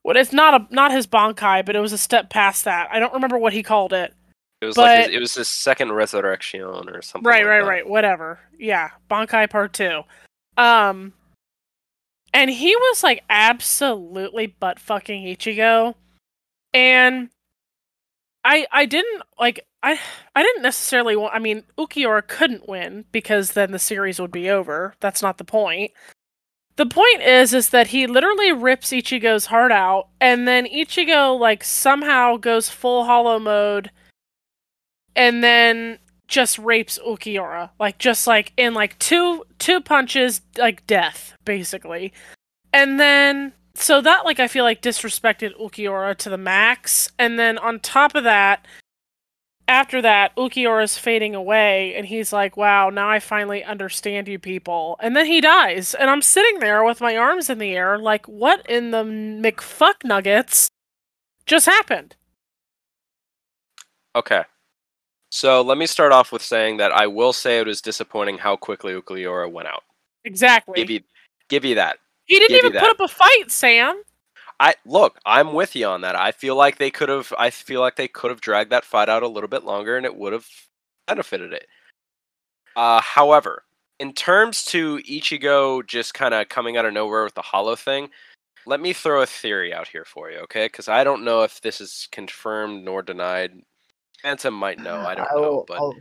[0.03, 2.89] what it's not a not his Bankai, but it was a step past that.
[2.91, 4.13] I don't remember what he called it.
[4.61, 7.27] It was like his, it was his second resurrection or something.
[7.27, 7.67] Right, like right, that.
[7.67, 7.89] right.
[7.89, 8.39] Whatever.
[8.59, 10.03] Yeah, Bankai Part Two.
[10.57, 11.13] Um,
[12.33, 15.95] and he was like absolutely butt fucking Ichigo,
[16.73, 17.29] and
[18.43, 19.99] I I didn't like I
[20.35, 21.35] I didn't necessarily want.
[21.35, 24.93] I mean, Ulquiorra couldn't win because then the series would be over.
[24.99, 25.91] That's not the point.
[26.77, 31.63] The point is is that he literally rips Ichigo's heart out, and then Ichigo like
[31.63, 33.91] somehow goes full hollow mode,
[35.15, 37.69] and then just rapes Ulquiorra.
[37.79, 42.13] Like just like in like two two punches, like death, basically.
[42.73, 47.11] And then so that like I feel like disrespected Ulquiorra to the max.
[47.17, 48.65] And then on top of that,
[49.67, 54.97] after that, Ulquiorra's fading away, and he's like, Wow, now I finally understand you people.
[55.01, 55.93] And then he dies.
[55.93, 60.03] And I'm sitting there with my arms in the air, like, what in the McFuck
[60.05, 60.69] nuggets
[61.45, 62.15] just happened?
[64.15, 64.43] Okay.
[65.29, 68.55] So let me start off with saying that I will say it was disappointing how
[68.55, 69.83] quickly Ulquiorra went out.
[70.23, 70.75] Exactly.
[70.75, 71.01] Give you,
[71.49, 71.97] give you that.
[72.25, 74.01] he didn't give even put up a fight, Sam.
[74.59, 76.15] I look, I'm with you on that.
[76.15, 79.09] I feel like they could have I feel like they could have dragged that fight
[79.09, 80.47] out a little bit longer and it would have
[81.05, 81.67] benefited it.
[82.75, 83.63] Uh however,
[83.99, 88.09] in terms to Ichigo just kind of coming out of nowhere with the hollow thing,
[88.65, 90.67] let me throw a theory out here for you, okay?
[90.69, 93.61] Cuz I don't know if this is confirmed nor denied.
[94.21, 95.93] Phantom might know, I don't know, will- but I'll,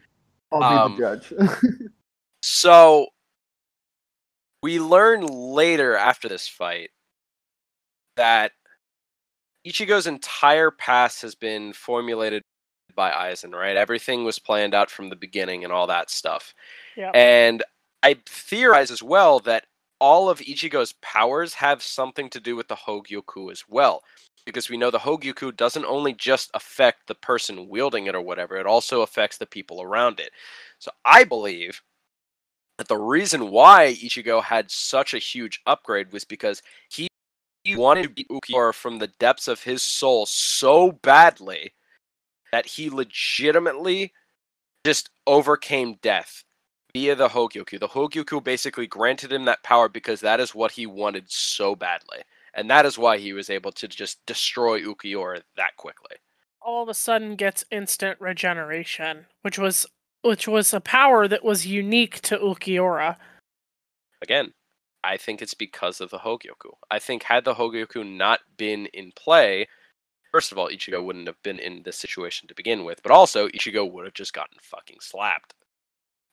[0.52, 1.32] I'll um, be the judge.
[2.42, 3.08] So
[4.62, 6.90] we learn later after this fight
[8.16, 8.52] that
[9.66, 12.42] Ichigo's entire past has been formulated
[12.94, 13.76] by Aizen, right?
[13.76, 16.54] Everything was planned out from the beginning and all that stuff.
[16.96, 17.10] Yeah.
[17.14, 17.64] And
[18.02, 19.64] I theorize as well that
[20.00, 24.02] all of Ichigo's powers have something to do with the Hogyoku as well.
[24.46, 28.56] Because we know the Hogyoku doesn't only just affect the person wielding it or whatever,
[28.56, 30.30] it also affects the people around it.
[30.78, 31.82] So I believe
[32.78, 37.08] that the reason why Ichigo had such a huge upgrade was because he
[37.64, 41.72] he wanted to beat Ulquiorra from the depths of his soul so badly
[42.52, 44.12] that he legitimately
[44.84, 46.44] just overcame death
[46.94, 47.80] via the Hogyoku.
[47.80, 52.18] The Hogyoku basically granted him that power because that is what he wanted so badly.
[52.56, 56.16] And that is why he was able to just destroy Ulquiorra that quickly.
[56.60, 59.86] All of a sudden gets instant regeneration, which was
[60.22, 63.16] which was a power that was unique to Ulquiorra.
[64.22, 64.54] Again,
[65.04, 66.72] I think it's because of the Hogyoku.
[66.90, 69.68] I think had the Hogyoku not been in play,
[70.32, 73.48] first of all, Ichigo wouldn't have been in this situation to begin with, but also
[73.48, 75.54] Ichigo would have just gotten fucking slapped.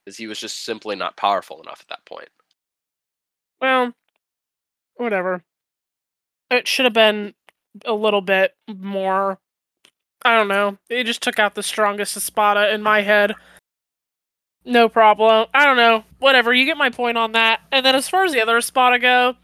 [0.04, 2.30] Because he was just simply not powerful enough at that point.
[3.62, 3.94] Well,
[4.96, 5.44] whatever.
[6.58, 7.34] It should have been
[7.86, 9.40] a little bit more.
[10.24, 10.78] I don't know.
[10.90, 13.34] It just took out the strongest Espada in my head.
[14.66, 15.48] No problem.
[15.54, 16.04] I don't know.
[16.20, 16.54] Whatever.
[16.54, 17.62] You get my point on that.
[17.72, 19.36] And then as far as the other Espada go,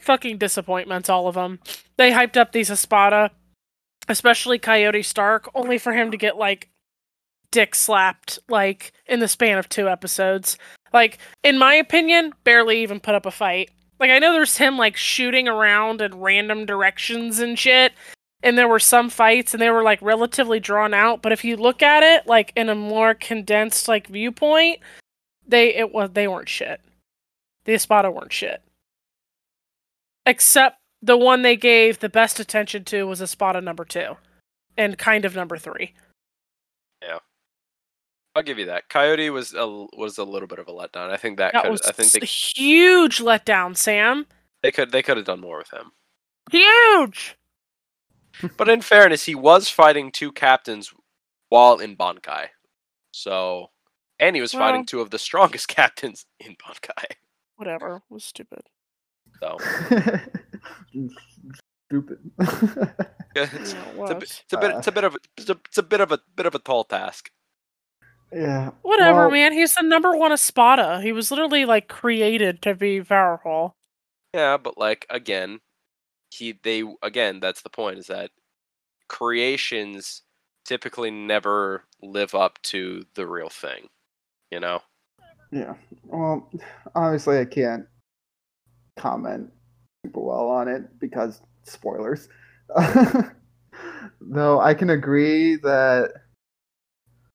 [0.00, 1.60] fucking disappointments, all of them.
[1.96, 3.30] They hyped up these Espada,
[4.08, 6.70] especially Coyote Starrk, only for him to get like
[7.50, 10.56] dick slapped like in the span of two episodes.
[10.92, 13.70] Like, in my opinion, barely even put up a fight.
[14.00, 17.92] Like, I know there's him like shooting around in random directions and shit,
[18.44, 21.56] and there were some fights and they were like relatively drawn out but if you
[21.56, 24.78] look at it like in a more condensed like viewpoint
[25.48, 26.80] they it was they weren't shit.
[27.64, 28.62] The espada weren't shit.
[30.26, 34.16] Except the one they gave the best attention to was espada number two
[34.76, 35.94] and kind of number three.
[37.02, 37.18] Yeah
[38.34, 38.88] I'll give you that.
[38.88, 39.66] Coyote was a
[39.96, 41.10] was a little bit of a letdown.
[41.10, 41.70] I think that, that could.
[41.70, 44.26] was I think they a huge letdown, Sam.
[44.62, 44.90] They could.
[44.90, 45.92] They could have done more with him.
[46.50, 47.36] Huge.
[48.56, 50.92] but in fairness, he was fighting two captains
[51.48, 52.48] while in Bankai.
[53.12, 53.70] So,
[54.18, 57.04] and he was well, fighting two of the strongest captains in Bankai.
[57.56, 58.62] Whatever, it was stupid.
[59.40, 59.56] So
[61.88, 62.18] stupid.
[62.40, 62.76] it's,
[63.36, 64.10] Yeah, it it's, a, was.
[64.22, 64.70] it's a bit.
[64.72, 65.16] It's a bit of.
[65.36, 67.30] It's, a, it's a bit of a bit of a tall task.
[68.32, 68.70] Yeah.
[68.82, 69.52] Whatever, well, man.
[69.52, 71.00] He's the number one Espada.
[71.02, 73.76] He was literally like created to be powerful.
[74.32, 75.60] Yeah, but like again,
[76.30, 78.30] he they again that's the point is that
[79.08, 80.22] creations
[80.64, 83.88] typically never live up to the real thing.
[84.50, 84.80] You know.
[85.52, 85.74] Yeah.
[86.06, 86.50] Well,
[86.96, 87.86] obviously, I can't
[88.96, 89.50] comment
[90.04, 92.28] super well on it because spoilers.
[94.20, 96.12] Though I can agree that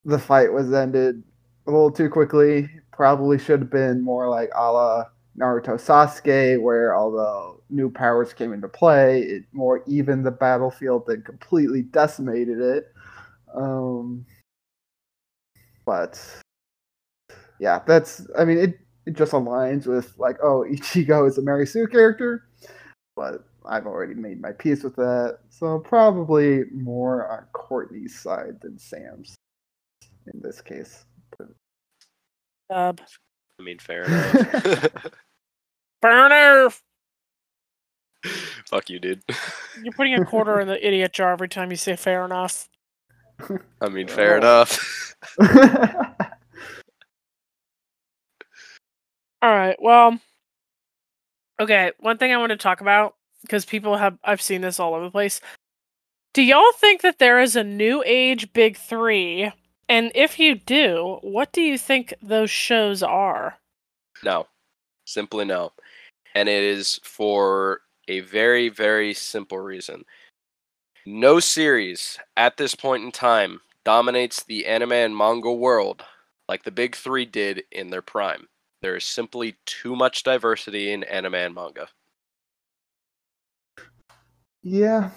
[0.06, 1.24] the fight was ended
[1.68, 2.70] a little too quickly.
[2.92, 5.06] Probably should have been more like a la
[5.38, 11.22] Naruto Sasuke, where although new powers came into play, it more evened the battlefield than
[11.22, 12.94] completely decimated it.
[13.56, 14.26] Um,
[15.86, 16.20] but
[17.60, 21.66] yeah, that's I mean it it just aligns with like oh Ichigo is a Mary
[21.66, 22.48] Sue character,
[23.16, 25.40] but I've already made my peace with that.
[25.50, 29.36] So probably more on Kortney's side than Sam's
[30.34, 31.06] in this case.
[32.70, 33.02] Dub.
[33.60, 35.06] I mean, fair enough.
[36.02, 36.70] Burner!
[38.68, 39.22] Fuck you, dude.
[39.82, 42.70] You're putting a quarter in the idiot jar every time you say fair enough.
[43.82, 45.16] I mean, fair enough.
[49.42, 49.78] All right.
[49.80, 50.20] Well,
[51.60, 51.92] okay.
[52.00, 55.06] One thing I want to talk about because people have I've seen this all over
[55.06, 55.40] the place.
[56.34, 59.52] Do y'all think that there is a new age big 3?
[59.90, 63.58] And if you do, what do you think those shows are?
[64.24, 64.48] No,
[65.06, 65.74] simply no.
[66.36, 70.06] And it is for a very, very simple reason.
[71.06, 76.04] No series at this point in time dominates the anime and manga world
[76.48, 78.48] like the big three did in their prime.
[78.82, 81.90] There is simply too much diversity in anime and manga.
[84.64, 85.12] yeah,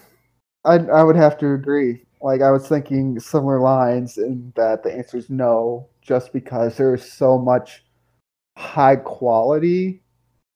[0.65, 2.05] I I would have to agree.
[2.23, 7.11] Like I was thinking similar lines, and that the answer is no, just because there's
[7.11, 7.85] so much
[8.57, 10.03] high quality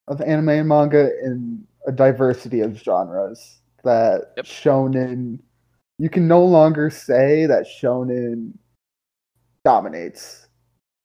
[0.07, 4.45] of anime and manga in a diversity of genres that Yep.
[4.45, 5.39] shonen
[5.99, 8.53] you can no longer say that shonen
[9.65, 10.47] dominates.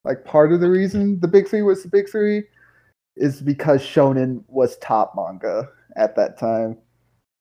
[0.04, 2.44] Like part of the reason the big three was the big three
[3.16, 6.78] is because shonen was top manga at that time,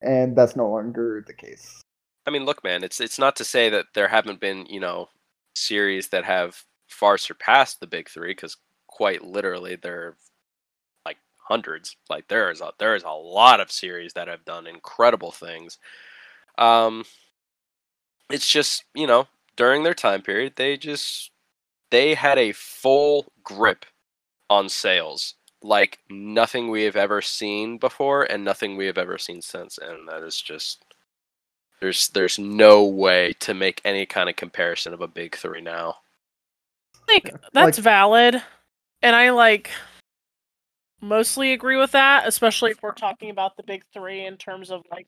[0.02, 1.82] and that's no longer the case.
[2.28, 5.10] I mean, look, man, it's it's not to say that there haven't been, you know,
[5.56, 8.58] series that have far surpassed the big three, because
[8.88, 10.18] quite literally there are
[11.06, 11.18] like
[11.50, 11.96] hundreds.
[12.10, 15.78] Like there is a there is a lot of series that have done incredible things.
[16.58, 17.06] Um,
[18.30, 21.32] it's just you know during their time period they just
[21.92, 23.86] they had a full grip
[24.50, 29.42] on sales like nothing we have ever seen before and nothing we have ever seen
[29.42, 30.86] since and that is just
[31.82, 35.96] there's there's no way to make any kind of comparison of a big 3 now.
[37.08, 38.42] Like that's Like- valid,
[39.02, 39.70] and I like
[41.02, 44.84] mostly agree with that, especially if we're talking about the big three in terms of
[44.92, 45.08] like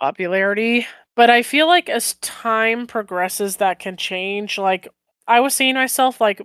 [0.00, 0.86] popularity.
[1.16, 4.56] But I feel like as time progresses, that can change.
[4.56, 4.88] Like
[5.26, 6.40] I was seeing myself like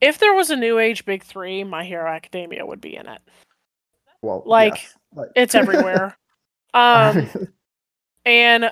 [0.00, 3.20] if there was a new age big three, My Hero Academia would be in it.
[4.20, 4.94] Well, Like, yes.
[5.14, 6.16] Like- It's everywhere.
[6.74, 7.28] um,
[8.24, 8.70] And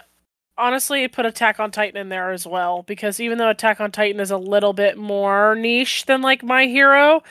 [0.56, 4.20] honestly, put Attack on Titan in there as well because even though Attack on Titan
[4.20, 7.22] is a little bit more niche than like My Hero,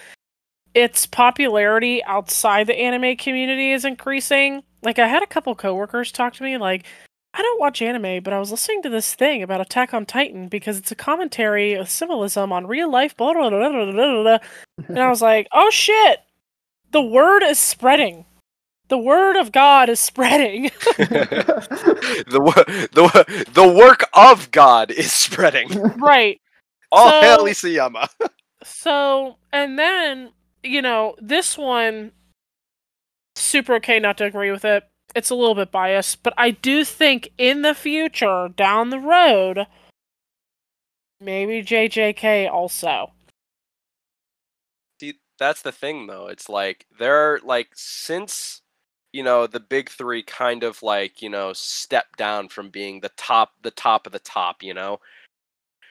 [0.74, 4.64] its popularity outside the anime community is increasing.
[4.84, 6.86] Like I had a couple coworkers talk to me like
[7.34, 10.48] I don't watch anime, but I was listening to this thing about Attack on Titan
[10.48, 14.38] because it's a commentary of symbolism on real life blah blah blah blah blah blah.
[14.88, 16.20] And I was like, "Oh shit.
[16.92, 18.26] The word is spreading.
[18.90, 20.64] The word of God is spreading."
[20.98, 25.70] the the the work of God is spreading.
[25.98, 26.40] right.
[26.92, 28.10] All So- hail Isayama.
[28.64, 30.32] So, and then,
[30.64, 32.12] you know, this one,
[33.36, 34.84] super okay not to agree with it.
[35.16, 39.66] It's a little bit biased, but I do think in the future, down the road,
[41.22, 43.14] maybe JJK also.
[45.00, 46.28] See, that's the thing though.
[46.28, 48.59] It's like there are like since
[49.12, 53.12] you know the big three kind of like you know step down from being the
[53.18, 54.64] top the top of the top.
[54.64, 55.00] You know,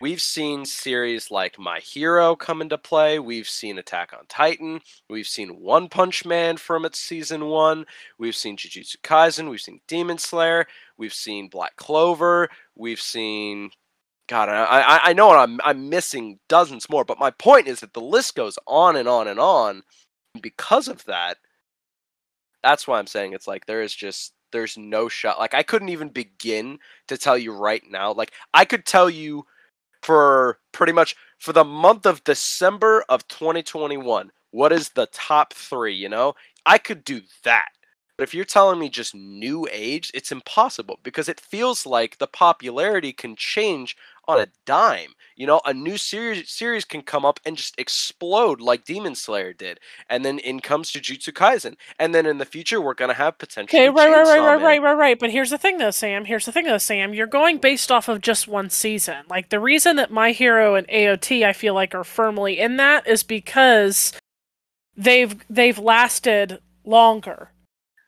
[0.00, 3.18] we've seen series like My Hero come into play.
[3.18, 4.80] We've seen Attack on Titan.
[5.10, 7.86] We've seen One Punch Man from its season one.
[8.18, 9.50] We've seen Jujutsu Kaisen.
[9.50, 10.66] We've seen Demon Slayer.
[10.96, 12.48] We've seen Black Clover.
[12.76, 13.70] We've seen
[14.28, 18.02] God, I, I, know I'm, I'm missing dozens more, but my point is that the
[18.02, 19.82] list goes on and on and on.
[20.42, 21.38] Because of that,
[22.62, 25.38] that's why I'm saying it's like there is just there's no shot.
[25.38, 26.78] Like I couldn't even begin
[27.08, 28.12] to tell you right now.
[28.12, 29.44] Like I could tell you
[30.02, 35.94] for pretty much for the month of December of 2021, what is the top three?
[35.94, 36.34] You know,
[36.66, 37.68] I could do that.
[38.16, 42.26] But if you're telling me just new age, it's impossible because it feels like the
[42.26, 43.96] popularity can change
[44.28, 45.14] on a dime.
[45.36, 49.52] You know, a new series series can come up and just explode like Demon Slayer
[49.52, 49.78] did,
[50.10, 53.80] and then in comes Jujutsu Kaisen, and then in the future we're gonna have potentially.
[53.82, 55.18] Okay, right, right, right, right, right, right, right.
[55.18, 56.24] But here's the thing, though, Sam.
[56.24, 57.14] Here's the thing, though, Sam.
[57.14, 59.24] You're going based off of just one season.
[59.30, 63.06] Like the reason that My Hero and AOT, I feel like, are firmly in that
[63.06, 64.12] is because
[64.96, 67.50] they've they've lasted longer.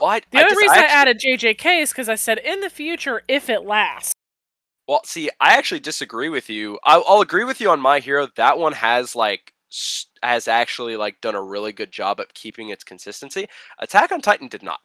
[0.01, 1.21] I, The I only just- reason I, actually- added
[1.57, 4.13] JJK is because I said in the future, if it lasts.
[4.91, 6.77] Well, see, I actually disagree with you.
[6.83, 8.27] I'll, I'll agree with you on My Hero.
[8.35, 9.53] That one has like
[10.21, 13.47] has actually like done a really good job at keeping its consistency.
[13.79, 14.81] Attack on Titan did not.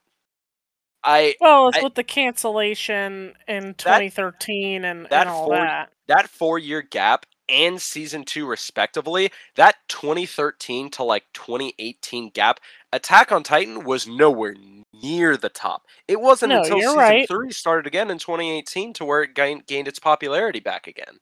[1.02, 5.88] I Well, it's I- with the cancellation in 2013 and, that and all four- that.
[6.06, 12.60] that four year gap and season two respectively, that 2013 to like 2018 gap,
[12.92, 14.54] Attack on Titan was nowhere
[15.02, 15.82] near the top.
[16.08, 17.28] It wasn't No, until season right.
[17.28, 21.18] three started again in 2018 to where it gained, gained its popularity back again.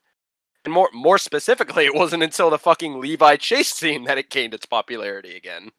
[0.64, 4.54] And more more specifically, it wasn't until the fucking Levi Chase scene that it gained
[4.54, 5.70] its popularity again.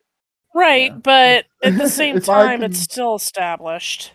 [0.54, 0.98] Right, Yeah.
[0.98, 4.12] but at the same If I time, it's still established.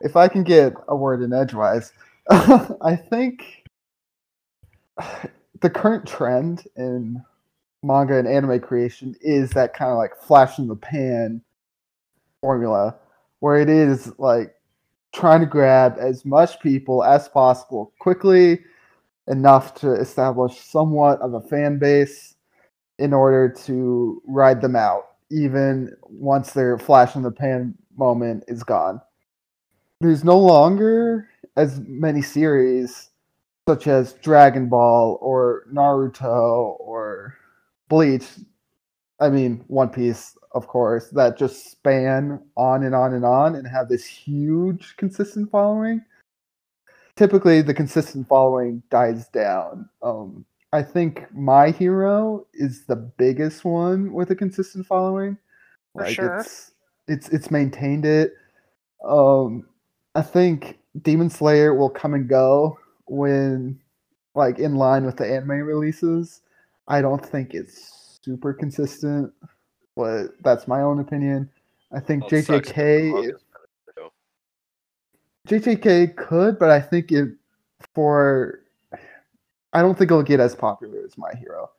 [0.00, 1.92] if I can get a word in edgewise,
[2.30, 3.64] I think
[5.60, 7.22] the current trend in
[7.82, 11.42] manga and anime creation is that kind of like flash in the pan
[12.40, 12.96] formula,
[13.40, 14.54] where it is like
[15.12, 18.60] trying to grab as much people as possible quickly,
[19.28, 22.34] enough to establish somewhat of a fan base
[22.98, 28.62] in order to ride them out, even once their flash in the pan moment is
[28.62, 29.00] gone.
[30.00, 33.10] There's no longer as many series
[33.68, 37.36] such as Dragon Ball or Naruto or
[37.92, 38.24] Bleach.
[39.20, 43.68] I mean, One Piece, of course, that just span on and on and on and
[43.68, 46.02] have this huge consistent following.
[47.16, 49.90] Typically, the consistent following dies down.
[50.02, 55.36] Um, I think My Hero is the biggest one with a consistent following.
[55.92, 56.38] For sure.
[56.38, 56.72] it's
[57.08, 58.32] it's it's maintained it.
[59.04, 59.66] Um,
[60.14, 63.78] I think Demon Slayer will come and go when,
[64.34, 66.40] like, in line with the anime releases.
[66.88, 69.32] I don't think it's super consistent,
[69.96, 71.48] but that's my own opinion.
[71.92, 73.32] I think Well, it sucks 'cause the JJK.
[75.48, 77.30] JJK could, but I think it
[77.94, 78.60] for,
[79.72, 81.70] I don't think it'll get as popular as My Hero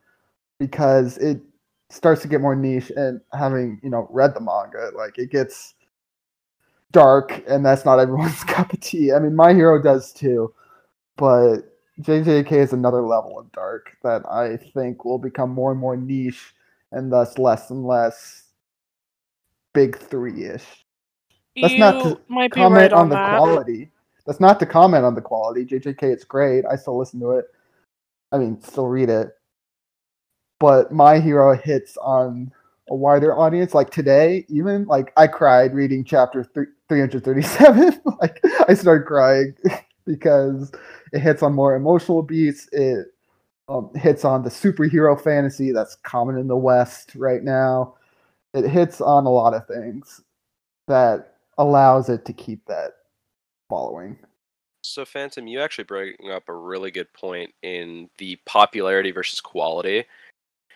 [0.60, 1.41] because it
[1.89, 5.76] starts to get more niche and having you know read the manga like it gets
[6.91, 10.51] dark and that's not everyone's cup of tea i mean my hero does too
[11.18, 11.73] but
[12.04, 16.54] jjk is another level of dark that i think will become more and more niche
[16.93, 18.43] and thus less and less
[19.74, 20.86] big three-ish.
[21.62, 23.91] That's you not to comment right on, on, the quality.
[24.26, 25.66] That's not to comment on the quality.
[25.66, 26.64] Jjk it's great.
[26.72, 27.45] I still listen to it.
[28.32, 29.30] I mean still read it.
[30.60, 32.51] But my hero hits on
[32.89, 38.74] a wider audience like today even like i cried reading chapter th- 337 like i
[38.74, 39.56] started crying
[40.06, 40.72] because
[41.12, 42.68] it hits on more emotional beats.
[42.72, 43.08] It
[43.70, 47.95] um, hits on the superhero fantasy that's common in the west right now.
[48.54, 50.22] It hits on a lot of things
[50.88, 52.91] that allows it to keep that
[53.70, 54.18] following.
[54.84, 60.04] So, Phantom, you actually bring up a really good point in the popularity versus quality,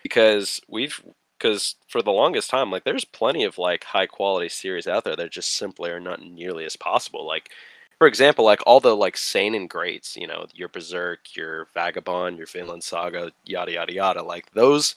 [0.02, 1.00] because we've
[1.38, 5.14] because for the longest time, like there's plenty of like high quality series out there
[5.14, 7.26] that just simply are not nearly as possible.
[7.26, 7.50] Like,
[7.98, 12.46] for example, like all the like seinen greats, you know, your Berserk, your Vagabond, your
[12.46, 14.22] Vinland Saga, yada yada yada.
[14.22, 14.94] Like those,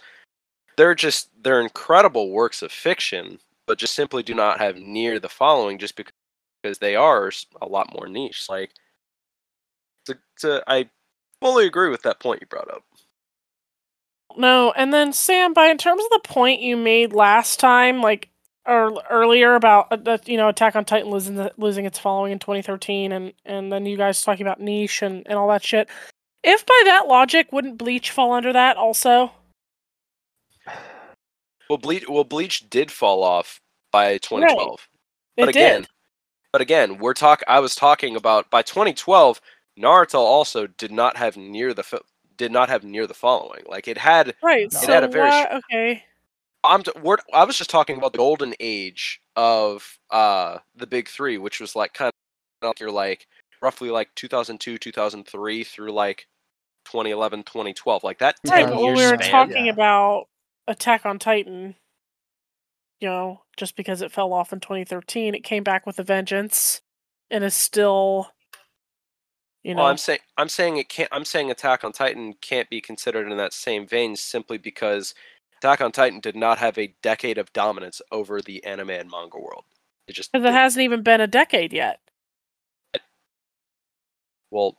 [0.77, 5.29] they're just they're incredible works of fiction, but just simply do not have near the
[5.29, 6.13] following just because
[6.61, 7.31] because they are
[7.61, 8.47] a lot more niche.
[8.49, 8.71] Like
[10.05, 10.89] to, to I
[11.41, 12.83] fully agree with that point you brought up.
[14.37, 18.29] No, and then Sam, by in terms of the point you made last time, like
[18.65, 22.31] or earlier about uh, that, you know, Attack on Titan losing the, losing its following
[22.31, 25.89] in 2013, and and then you guys talking about niche and and all that shit.
[26.43, 29.31] If by that logic, wouldn't Bleach fall under that also?
[31.69, 34.87] Well, Bleach well Bleach did fall off by 2012.
[35.37, 35.89] It But again, did.
[36.51, 39.39] but again, we're talk I was talking about by 2012,
[39.79, 42.01] Naruto also did not have near the
[42.37, 43.63] did not have near the following.
[43.67, 44.71] Like it had Right.
[44.71, 44.79] No.
[44.79, 46.03] So It had a very why, okay.
[46.63, 51.07] I'm t- we're, I was just talking about the golden age of uh the big
[51.07, 53.27] 3, which was like kind of like you're like
[53.61, 56.27] roughly like 2002, 2003 through like
[56.85, 58.03] 2011, 2012.
[58.03, 59.31] Like that 10 Right, Yeah, but when we were span.
[59.31, 59.71] talking Yeah.
[59.73, 60.27] about
[60.67, 61.75] Attack on Titan,
[62.99, 66.81] you know, just because it fell off in 2013, it came back with a vengeance
[67.31, 68.29] and is still,
[69.63, 71.09] you know, Well, I'm saying I'm saying it can't.
[71.11, 75.13] I'm saying Attack on Titan can't be considered in that same vein simply because
[75.61, 79.37] Attack on Titan did not have a decade of dominance over the anime and manga
[79.37, 79.63] world.
[80.07, 81.99] It just because it hasn't even been a decade yet.
[84.49, 84.77] well,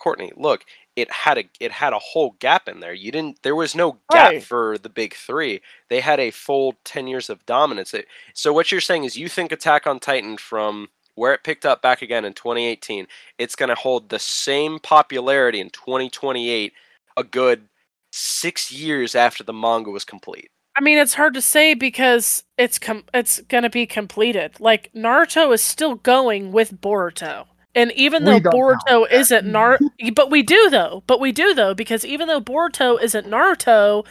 [0.00, 0.64] Kortney, look,
[0.96, 2.94] it had a it had a whole gap in there.
[2.94, 3.42] You didn't.
[3.42, 4.42] There was no gap Right.
[4.42, 5.60] for the big three.
[5.90, 7.92] They had a full ten years of dominance.
[7.94, 11.66] It, so what you're saying is you think Attack on Titan from where it picked
[11.66, 13.06] up back again in 2018,
[13.38, 16.72] it's going to hold the same popularity in 2028,
[17.18, 17.68] a good
[18.12, 20.50] six years after the manga was complete.
[20.76, 24.58] I mean, it's hard to say because it's com- it's gonna be completed.
[24.60, 30.30] Like Naruto is still going with Boruto, and even We though Boruto isn't Naruto, but
[30.30, 31.02] we do though.
[31.06, 34.06] But we do though because even though Boruto isn't Naruto,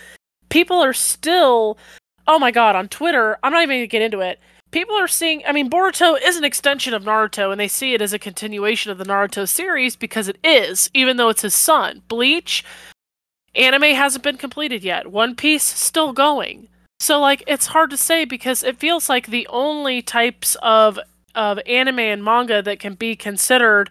[0.50, 1.78] people are still.
[2.28, 2.76] Oh my god!
[2.76, 4.40] On Twitter, I'm not even gonna get into it.
[4.70, 5.42] People are seeing.
[5.48, 8.92] I mean, Boruto is an extension of Naruto, and they see it as a continuation
[8.92, 12.04] of the Naruto series because it is, even though it's his son.
[12.08, 12.64] Bleach,
[13.56, 15.08] anime hasn't been completed yet.
[15.12, 16.68] One Piece still going.
[17.00, 21.00] So like it's hard to say because it feels like the only types of
[21.34, 23.90] of anime and manga that can be considered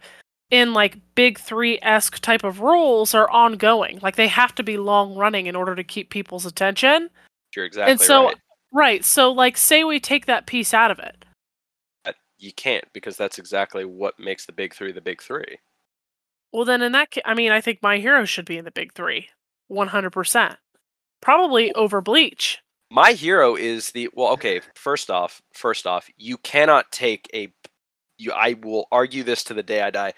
[0.50, 3.98] in like big 3-esque type of rules are ongoing.
[4.02, 7.08] Like they have to be long running in order to keep people's attention.
[7.56, 8.36] You're exactly and so- right.
[8.72, 9.04] Right.
[9.04, 11.24] So like say we take that piece out of it.
[12.38, 15.58] You can't because that's exactly what makes the big three the big three.
[16.52, 18.70] Well then in that ca- I mean I think My Hero should be in the
[18.70, 19.28] big 3.
[19.70, 20.56] 100%.
[21.20, 22.58] Probably over Bleach.
[22.90, 24.32] My hero is the well.
[24.32, 27.52] Okay, first off, first off, you cannot take a.
[28.18, 30.12] You, I will argue this to the day I die.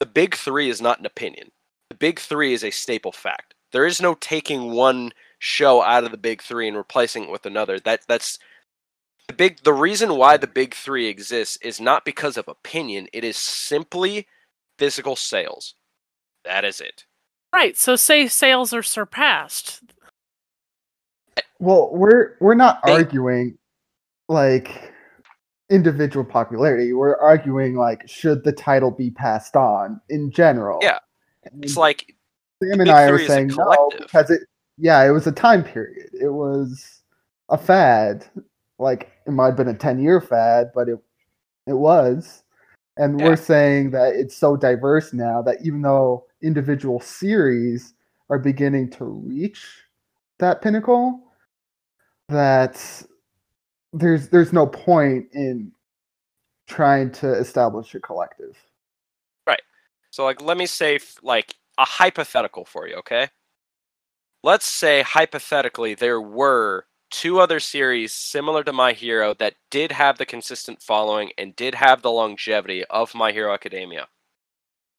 [0.00, 1.50] The big three is not an opinion.
[1.88, 3.54] The big three is a staple fact.
[3.72, 7.46] There is no taking one show out of the big three and replacing it with
[7.46, 7.80] another.
[7.80, 8.38] That that's
[9.28, 9.62] the big.
[9.62, 13.08] The reason why the big three exists is not because of opinion.
[13.14, 14.26] It is simply
[14.78, 15.74] physical sales.
[16.44, 17.04] That is it.
[17.54, 17.76] Right.
[17.76, 19.80] So say sales are surpassed.
[21.60, 23.56] Well, we're we're not They- arguing
[24.28, 24.92] like
[25.70, 26.92] individual popularity.
[26.92, 30.80] We're arguing like should the title be passed on in general.
[30.82, 30.98] Yeah.
[31.44, 32.16] And It's like
[32.60, 34.40] Sam and I are Three is a saying no because it
[34.76, 36.10] yeah, it was a time period.
[36.12, 37.02] It was
[37.50, 38.26] a fad.
[38.80, 40.98] Like it might have been a 10 year fad, but it
[41.68, 42.42] it was.
[42.96, 43.24] And Yeah.
[43.24, 47.94] we're saying that it's so diverse now that even though individual series
[48.30, 49.66] are beginning to reach
[50.38, 51.20] that pinnacle,
[52.28, 52.80] that
[53.92, 55.72] there's there's no point in
[56.68, 58.56] trying to establish a collective.
[59.46, 59.62] Right.
[60.10, 63.28] So like let me say like a hypothetical for you, okay?
[64.42, 70.18] Let's say hypothetically there were two other series similar to My Hero that did have
[70.18, 74.08] the consistent following and did have the longevity of My Hero Academia.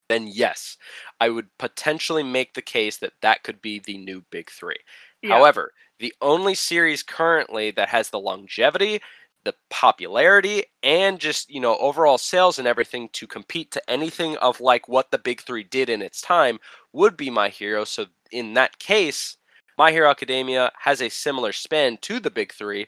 [0.08, 0.78] Then yes,
[1.20, 4.76] I would potentially make the case that that could be the new big 3.
[5.24, 5.36] Yeah.
[5.36, 9.02] However, the only series currently that has the longevity,
[9.44, 14.62] the popularity, and just, you know, overall sales and everything to compete to anything of
[14.62, 16.60] like what the big three did in its time
[16.94, 17.84] would be My Hero.
[17.84, 19.36] So in that case,
[19.78, 22.88] My Hero Academia has a similar span to the big three,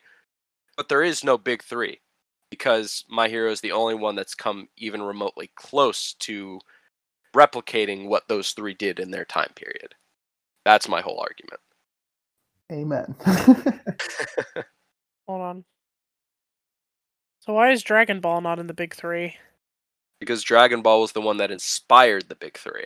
[0.78, 2.00] but there is no big three
[2.50, 6.60] because My Hero is the only one that's come even remotely close to
[7.36, 9.94] replicating what those three did in their time period.
[10.66, 11.62] That's my whole argument.
[12.72, 13.16] Amen.
[15.28, 15.66] Hold on.
[17.42, 19.36] So why is Dragon Ball not in the big three?
[20.20, 22.86] because Dragon Ball was the one that inspired the big three.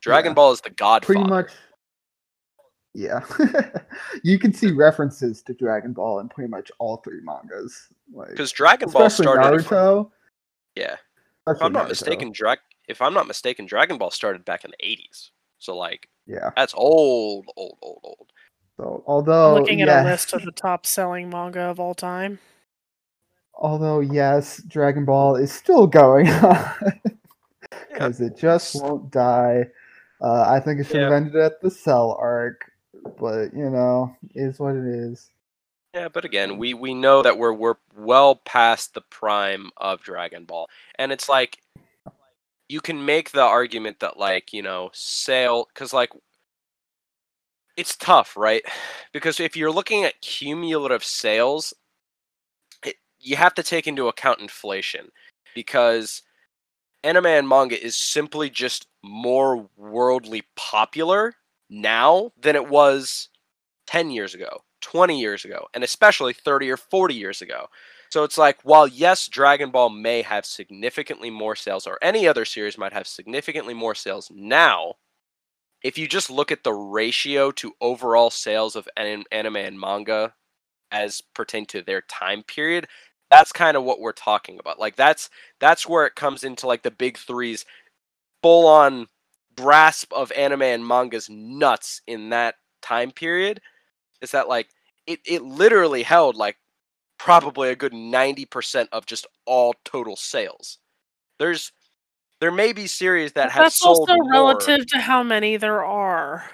[0.00, 0.34] Dragon Yeah.
[0.34, 1.14] Ball is the godfather.
[1.14, 1.50] Pretty much.
[2.94, 3.20] Yeah.
[4.24, 7.88] you can see references to Dragon Ball in pretty much all three mangas.
[8.12, 9.54] Like because Dragon Ball started.
[9.60, 10.10] if- Naruto.
[10.74, 10.96] yeah,
[11.46, 11.88] if I'm not Naruto.
[11.90, 12.58] mistaken, Drag.
[12.88, 15.30] If I'm not mistaken, Dragon Ball started back in the '80s.
[15.58, 16.50] So like Yeah.
[16.56, 18.32] that's old, old, old, old.
[18.78, 21.94] So although I'm looking at yes, a list of the top selling manga of all
[21.94, 22.38] time.
[23.54, 27.10] although yes, Dragon Ball is still going on Yeah.
[27.92, 29.66] because it just won't die.
[30.20, 32.72] Uh, I think it should have ended at the Cell arc,
[33.18, 35.30] but you know, is what it is.
[35.94, 40.44] Yeah, but again, we we know that we're we're well past the prime of Dragon
[40.44, 40.68] Ball,
[40.98, 41.58] and it's like
[42.68, 46.10] you can make the argument that like you know sale because like
[47.76, 48.62] it's tough, right?
[49.10, 51.72] Because if you're looking at cumulative sales,
[52.84, 55.08] it, you have to take into account inflation
[55.54, 56.22] because
[57.02, 61.34] anime and manga is simply just more worldly popular
[61.70, 63.28] now than it was
[63.86, 67.66] 10 years ago, 20 years ago, and especially 30 or 40 years ago.
[68.10, 72.44] So it's like, while yes, Dragon Ball may have significantly more sales, or any other
[72.44, 74.94] series might have significantly more sales now,
[75.82, 80.34] if you just look at the ratio to overall sales of anime and manga
[80.90, 82.88] as pertain to their time period,
[83.30, 84.78] that's kind of what we're talking about.
[84.78, 85.28] Like that's
[85.60, 87.64] that's where it comes into like the big threes
[88.42, 89.08] full on
[89.62, 93.60] grasp of anime and manga's nuts in that time period
[94.20, 94.68] is that like
[95.06, 96.56] it, it literally held like
[97.18, 100.78] probably a good 90% of just all total sales
[101.38, 101.72] there's
[102.40, 104.30] there may be series that have that's sold also more.
[104.30, 106.44] relative to how many there are.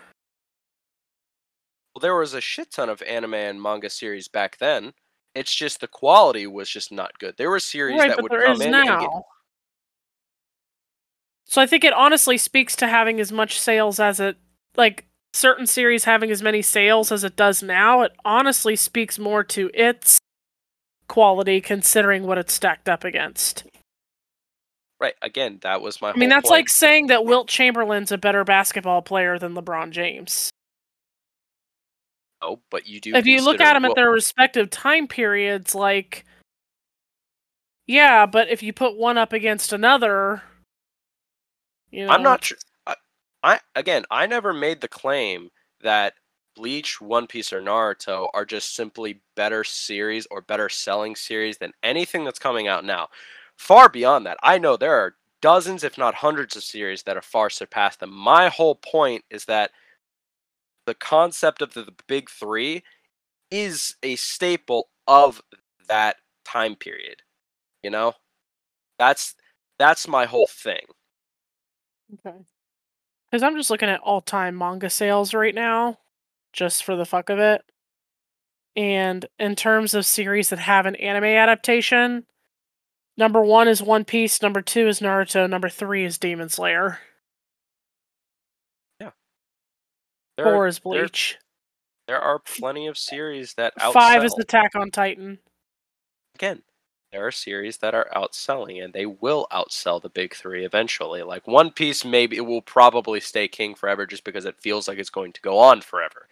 [1.95, 4.95] Well, there was a shit ton of anime and manga series back then
[5.35, 8.63] it's just the quality was just not good there were series Right, that would come
[8.63, 8.81] in now.
[8.81, 9.11] and get
[11.45, 14.37] So I think it honestly speaks to having as much sales as it
[14.77, 18.03] like certain series having as many sales as it does now.
[18.03, 20.19] It honestly speaks more to its
[21.09, 23.65] quality considering what it's stacked up against.
[25.01, 26.61] right again that was my I mean, that's point.
[26.61, 30.51] like saying that Wilt Chamberlain's a better basketball player than LeBron James.
[32.41, 36.25] oh but you do if you look at them at their respective time periods, like,
[37.87, 40.43] yeah, but if you put one up against another,
[41.95, 42.59] you know, I'm not sure.
[42.87, 42.97] I,
[43.43, 46.15] I again, I never made the claim that
[46.57, 51.73] Bleach, One Piece, or Naruto are just simply better series or better selling series than
[51.85, 53.09] anything that's coming out now.
[53.57, 57.23] Far beyond that, I know there are dozens, if not hundreds, of series that are
[57.23, 58.13] far surpassed them.
[58.13, 59.71] My whole point is that
[60.87, 62.83] the concept of the, the big three
[63.53, 65.41] is a staple of
[65.87, 67.23] that time period.
[67.85, 68.15] You know,
[68.99, 69.37] that's
[69.79, 70.87] that's my whole thing.
[72.13, 72.37] Okay.
[73.31, 75.99] Because I'm just looking at all time manga sales right now,
[76.53, 77.63] just for the fuck of it.
[78.77, 82.27] And in terms of series that have an anime adaptation,
[83.17, 86.99] number one is One Piece, number two is Naruto, number three is Demon Slayer,
[90.37, 91.39] There are- four is there- Bleach,
[92.09, 93.93] there are plenty of series that outsell.
[93.93, 95.39] five is Attack on Titan.
[96.35, 96.65] again,
[97.15, 101.23] there are series that are outselling, and they will outsell the big three eventually.
[101.23, 104.99] Like One Piece, maybe it will probably stay king forever, just because it feels like
[104.99, 106.27] it's going to go on forever.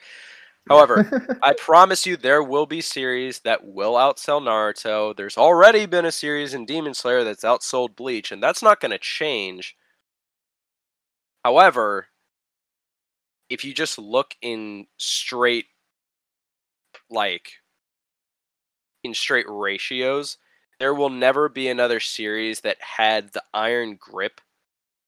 [0.69, 5.17] However, I promise you, there will be series that will outsell Naruto.
[5.17, 8.91] There's already been a series in Demon Slayer that's outsold Bleach, and that's not going
[8.91, 9.77] to change.
[11.45, 12.09] However,
[13.49, 15.67] if you just look in straight,
[17.09, 17.53] like,
[19.05, 20.39] in straight ratios,
[20.83, 24.41] there will never be another series that had the iron grip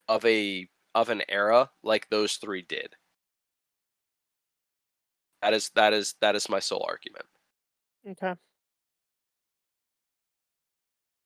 [0.06, 2.94] of a of an era like those three did.
[5.42, 7.24] That is that is that is my sole argument.
[8.08, 8.34] Okay.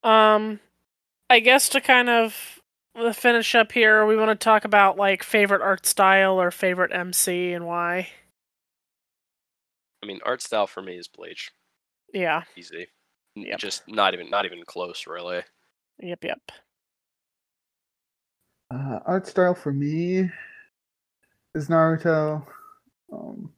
[0.02, 0.60] Um,
[1.28, 2.58] I guess to kind of
[3.12, 7.52] finish up here, we want to talk about like favorite art style or favorite MC
[7.52, 8.08] and why.
[10.02, 11.50] I mean, art style for me is Bleach.
[12.14, 12.44] Yeah.
[12.56, 12.86] Easy.
[13.38, 13.58] N- Yep.
[13.58, 15.42] Just not even not even close, really.
[16.00, 16.24] Yep.
[16.24, 16.40] Yep.
[18.72, 20.28] Uh, art style for me
[21.54, 22.44] is Naruto.
[23.12, 23.50] Um,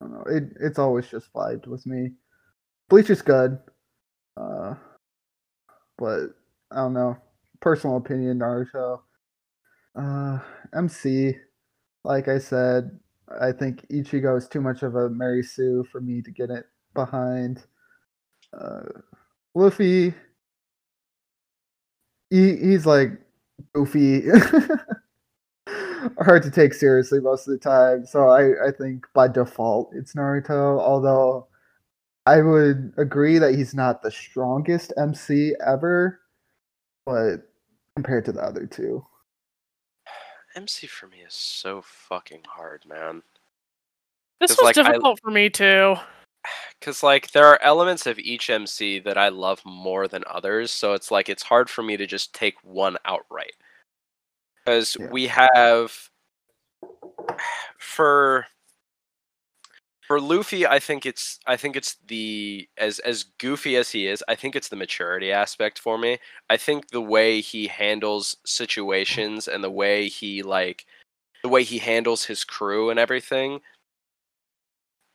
[0.00, 0.24] I don't know.
[0.28, 2.12] It it's always just vibed with me.
[2.88, 3.58] Bleach is good,
[4.36, 4.74] uh,
[5.98, 6.28] but
[6.70, 7.16] I don't know.
[7.60, 9.00] Personal opinion, Naruto.
[9.94, 10.38] Uh,
[10.74, 11.36] MC,
[12.04, 12.98] like I said,
[13.40, 16.66] I think Ichigo is too much of a Mary Sue for me to get it
[16.94, 17.62] behind.
[18.58, 18.82] Uh,
[19.54, 20.14] Luffy,
[22.30, 23.10] he he's like
[23.74, 24.22] goofy,
[26.18, 28.06] hard to take seriously most of the time.
[28.06, 30.80] So I I think by default it's Naruto.
[30.80, 31.46] Although
[32.26, 36.20] I would agree that he's not the strongest MC ever,
[37.04, 37.48] but
[37.94, 39.04] compared to the other two,
[40.54, 43.22] MC for me is so fucking hard, man.
[44.40, 45.96] This was like, I- difficult for me too.
[46.80, 50.92] Cause like there are elements of each MC that I love more than others, so
[50.92, 53.54] it's like it's hard for me to just take one outright.
[54.64, 55.08] Because Yeah.
[55.10, 56.10] we have
[57.78, 58.46] for
[60.06, 64.22] for Luffy, I think it's I think it's the as as goofy as he is,
[64.28, 66.18] I think it's the maturity aspect for me.
[66.48, 70.86] I think the way he handles situations and the way he like
[71.42, 73.60] the way he handles his crew and everything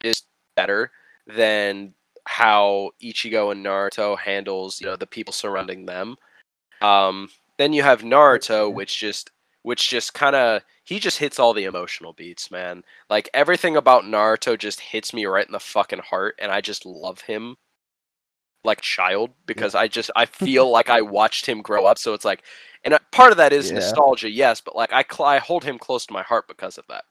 [0.04, 0.24] is
[0.56, 0.92] better
[1.28, 1.94] than
[2.26, 6.16] how Ichigo and Naruto handles, you know, the people surrounding them.
[6.82, 9.32] Um, then you have Naruto, which just
[9.64, 12.84] which just kind of he just hits all the emotional beats, man.
[13.10, 16.86] Like everything about Naruto just hits me right in the fucking heart, and I just
[16.86, 17.58] love him
[18.64, 21.98] like child because I just I feel like I watched him grow up.
[21.98, 22.44] So it's like,
[22.84, 23.76] and uh, part of that is Yeah.
[23.76, 26.86] nostalgia, yes, but like I cl- I hold him close to my heart because of
[26.88, 27.06] that.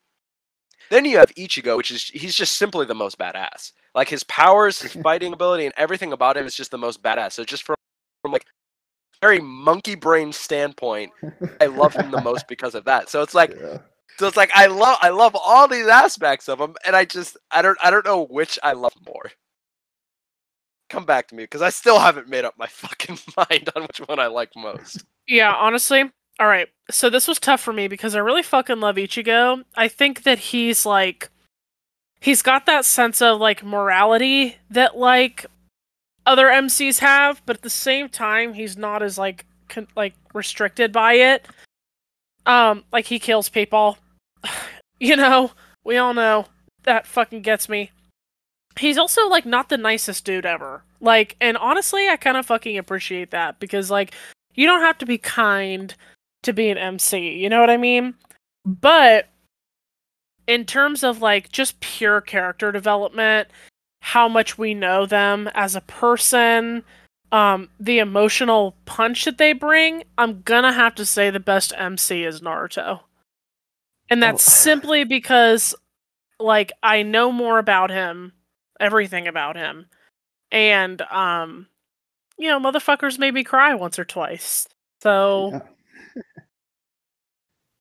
[0.91, 3.73] Then you have Ichigo, which is he's just simply the most badass.
[3.95, 7.33] Like his powers, his fighting ability, and everything about him is just the most badass.
[7.33, 7.77] So just from
[8.23, 8.47] from like
[9.21, 11.13] very monkey brain standpoint,
[11.61, 13.09] I love him the most because of that.
[13.09, 13.79] So it's like yeah.
[14.19, 17.37] so it's like I love I love all these aspects of him, and I just
[17.51, 19.31] I don't I don't know which I love more.
[20.89, 23.99] Come back to me because I still haven't made up my fucking mind on which
[23.99, 25.05] one I like most.
[25.27, 26.11] Yeah, honestly.
[26.41, 26.69] All right.
[26.91, 29.63] So this was tough for me because I really fucking love Ichigo.
[29.77, 31.31] I think that he's like
[32.21, 35.47] he's got that sense of like morality that like
[36.27, 40.93] other MCs have, but at the same time he's not as like con- like restricted
[40.93, 41.47] by it.
[42.47, 43.99] Um like he kills people.
[45.01, 45.53] you know,
[45.85, 46.47] we all know
[46.85, 47.91] that fucking gets me.
[48.79, 50.83] He's also like not the nicest dude ever.
[51.01, 54.15] Like and honestly, I kind of fucking appreciate that because like
[54.55, 55.95] you don't have to be kind
[56.43, 57.37] to be an MC.
[57.37, 58.15] You know what I mean?
[58.65, 59.29] But
[60.47, 63.49] in terms of like just pure character development,
[64.03, 66.83] how much we know them as a person,
[67.33, 72.25] um, the emotional punch that they bring, I'm gonna have to say the best MC
[72.25, 73.01] is Naruto.
[74.09, 74.51] And that's Oh.
[74.51, 75.75] simply because
[76.41, 78.33] like I know more about him,
[78.81, 79.87] everything about him.
[80.51, 81.67] And um
[82.39, 84.67] you know, motherfuckers made me cry once or twice.
[85.03, 85.61] So Yeah.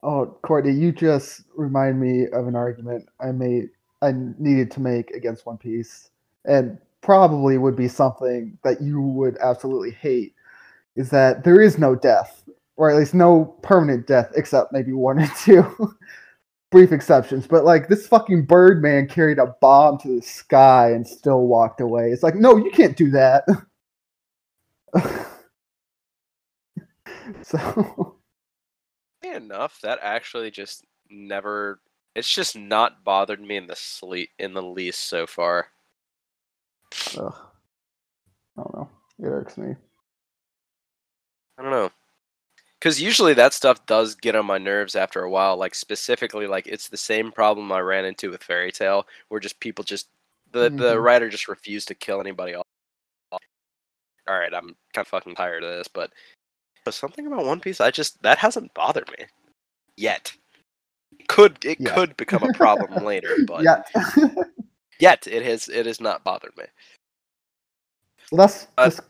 [0.02, 3.70] Oh, Kortney, you just remind me of an argument I made.
[4.02, 6.10] I needed to make against One Piece,
[6.46, 10.34] and probably would be something that you would absolutely hate.
[10.96, 12.44] Is that there is no death,
[12.78, 15.66] or at least no permanent death, except maybe one or two
[16.72, 17.48] brief exceptions.
[17.48, 22.12] But like this fucking Birdman carried a bomb to the sky and still walked away.
[22.12, 23.46] It's like, no, you can't do that.
[27.44, 28.16] so.
[29.22, 31.80] Funny enough, that actually just never.
[32.16, 35.68] It's just not bothered me in the sleep in the least so far.
[37.18, 37.34] Ugh.
[38.58, 38.90] I don't know.
[39.20, 39.76] It irks me.
[41.58, 41.92] I don't know.
[42.80, 45.58] Because usually that stuff does get on my nerves after a while.
[45.58, 49.60] Like specifically, like it's the same problem I ran into with Fairy Tail, where just
[49.60, 50.08] people just
[50.52, 51.04] the the Mhm.
[51.04, 52.66] writer just refused to kill anybody off.
[53.32, 53.40] All
[54.38, 56.12] right, I'm kind of fucking tired of this, but
[56.90, 59.26] but something about One Piece, I just that hasn't bothered me
[59.96, 60.34] yet.
[61.28, 61.94] Could it Yet.
[61.94, 63.84] could become a problem later, but yeah.
[65.00, 66.64] yet it has it has not bothered me.
[68.32, 69.02] Well, that's Uh, just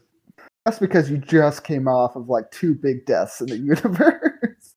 [0.66, 4.74] that's because you just came off of like two big deaths in the universe.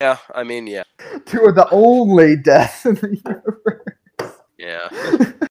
[0.00, 0.84] Yeah, I mean, yeah,
[1.26, 4.38] two of the only deaths in the universe.
[4.56, 5.32] yeah.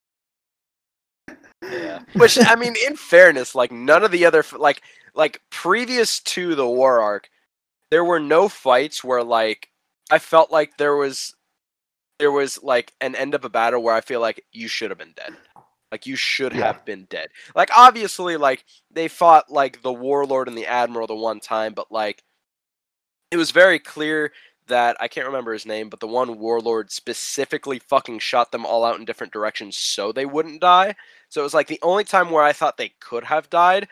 [1.63, 1.99] Yeah.
[2.15, 4.81] Which I mean, in fairness, like none of the other like
[5.13, 7.29] like previous to the war arc,
[7.89, 9.69] there were no fights where like
[10.11, 11.35] I felt like there was
[12.19, 14.99] there was like an end of a battle where I feel like you should have
[14.99, 15.33] been dead.
[15.91, 16.67] Like you should Yeah.
[16.67, 17.29] have been dead.
[17.55, 21.91] Like obviously like they fought like the warlord and the admiral the one time, but
[21.91, 22.23] like
[23.31, 24.31] it was very clear
[24.67, 28.85] that I can't remember his name, but the one warlord specifically fucking shot them all
[28.85, 30.95] out in different directions so they wouldn't die.
[31.29, 33.87] So it was like the only time where I thought they could have died.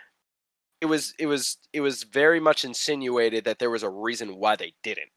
[0.81, 4.55] It was it was it was very much insinuated that there was a reason why
[4.55, 5.09] they didn't.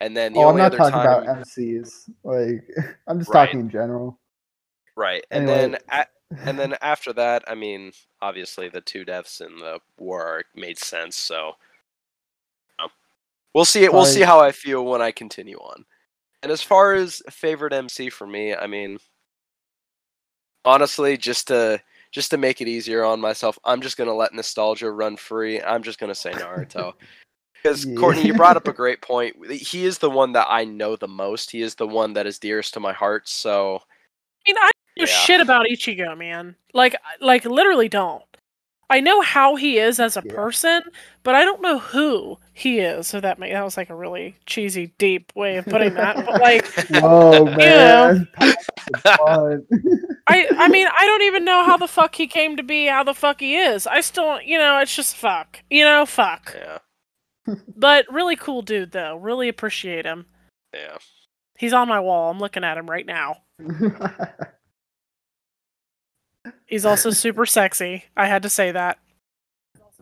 [0.00, 2.10] And then the oh, I'm not other talking time about MCs.
[2.24, 2.68] Like,
[3.06, 3.46] I'm just Right.
[3.46, 4.20] talking in general.
[4.96, 5.24] right.
[5.30, 5.78] And Anyway.
[5.90, 6.06] then
[6.46, 7.92] and then after that, I mean,
[8.22, 11.56] obviously the two deaths in the war made sense, so
[12.78, 12.90] you know,
[13.54, 15.84] we'll see it we'll see how I feel when I continue on.
[16.42, 18.98] And as far as favorite MC for me, I mean
[20.64, 21.80] honestly, just to
[22.14, 25.60] just to make it easier on myself, I'm just gonna let nostalgia run free.
[25.60, 26.92] I'm just gonna say Naruto.
[27.62, 27.94] Because Yeah.
[27.94, 29.36] Kortney, you brought up a great point.
[29.50, 31.50] He is the one that I know the most.
[31.50, 33.26] He is the one that is dearest to my heart.
[33.26, 35.06] So I mean, I don't know Yeah.
[35.06, 36.56] shit about Ichigo, man.
[36.74, 38.22] Like, like literally don't.
[38.90, 40.34] I know how he is as a Yeah.
[40.34, 40.82] person,
[41.22, 43.06] but I don't know who he is.
[43.06, 46.16] So that may, that was like a really cheesy, deep way of putting that.
[46.26, 46.66] But like,
[47.02, 47.56] oh, Whoa, know.
[47.56, 48.28] man!
[49.02, 49.66] Fun.
[50.26, 53.02] I, I mean, I don't even know how the fuck he came to be, how
[53.04, 53.86] the fuck he is.
[53.86, 55.60] I still, you know, it's just fuck.
[55.70, 56.54] You know, fuck.
[56.56, 56.78] yeah,
[57.76, 59.16] But really cool dude, though.
[59.16, 60.26] Really appreciate him.
[60.74, 60.98] yeah.
[61.56, 62.30] He's on my wall.
[62.30, 63.36] I'm looking at him right now.
[66.66, 68.04] He's also super sexy.
[68.16, 68.98] I had to say that.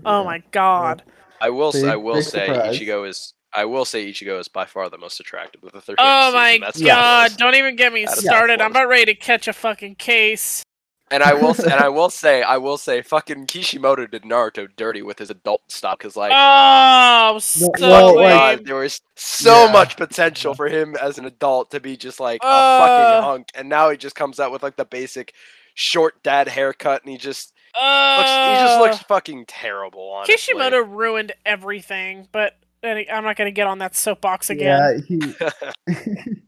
[0.04, 0.24] Oh Yeah.
[0.24, 1.02] my god.
[1.40, 2.78] I will s- I Big- will say surprise.
[2.78, 5.96] Ichigo is I will say Ichigo is by far the most attractive of the 13th
[5.98, 6.34] Oh season.
[6.40, 7.30] my That's god.
[7.32, 8.60] not Don't even get me started.
[8.62, 10.62] I'm about ready to catch a fucking case.
[11.10, 15.02] And I will and I will say I will say fucking Kishimoto did Naruto dirty
[15.02, 18.28] with his adult stuff because like Oh, so well, like-
[18.58, 19.72] God, there was so Yeah.
[19.72, 22.78] much potential for him as an adult to be just like a Uh.
[22.86, 25.34] fucking hunk, and now he just comes out with like the basic
[25.74, 30.10] short dad haircut, and he just looks he just looks Uh, fucking terrible.
[30.12, 30.34] Honestly.
[30.34, 32.54] Kishimoto ruined everything, but
[32.84, 35.02] I'm not gonna get on that soapbox again.
[35.08, 36.32] yeah, he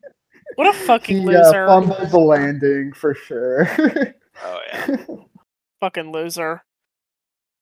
[0.56, 1.66] What a fucking he uh, loser.
[1.66, 3.68] fumbled the landing for sure.
[4.44, 4.96] oh yeah.
[5.80, 6.62] fucking loser.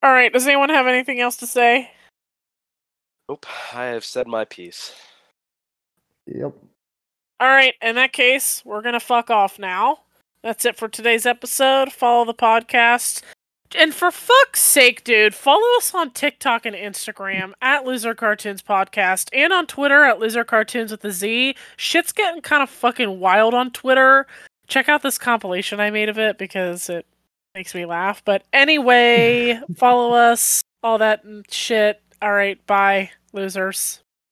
[0.03, 0.33] All right.
[0.33, 1.91] Does anyone have anything else to say?
[3.29, 4.93] Nope, I have said my piece.
[6.27, 6.53] yep.
[7.41, 7.75] All right.
[7.81, 9.99] In that case, we're gonna fuck off now.
[10.43, 11.93] That's it for today's episode.
[11.93, 13.23] Follow the podcast.
[13.77, 19.31] And for fuck's sake, dude, follow us on TikTok and Instagram at Loser Cartoons Podcast
[19.33, 21.55] and on Twitter at Loser Cartoons with a Z.
[21.77, 24.27] Shit's getting kind of fucking wild on Twitter.
[24.67, 27.07] Check out this compilation I made of it because it
[27.55, 28.23] makes me laugh.
[28.25, 32.01] But anyway, follow us, all that shit.
[32.21, 34.02] All right, bye, losers.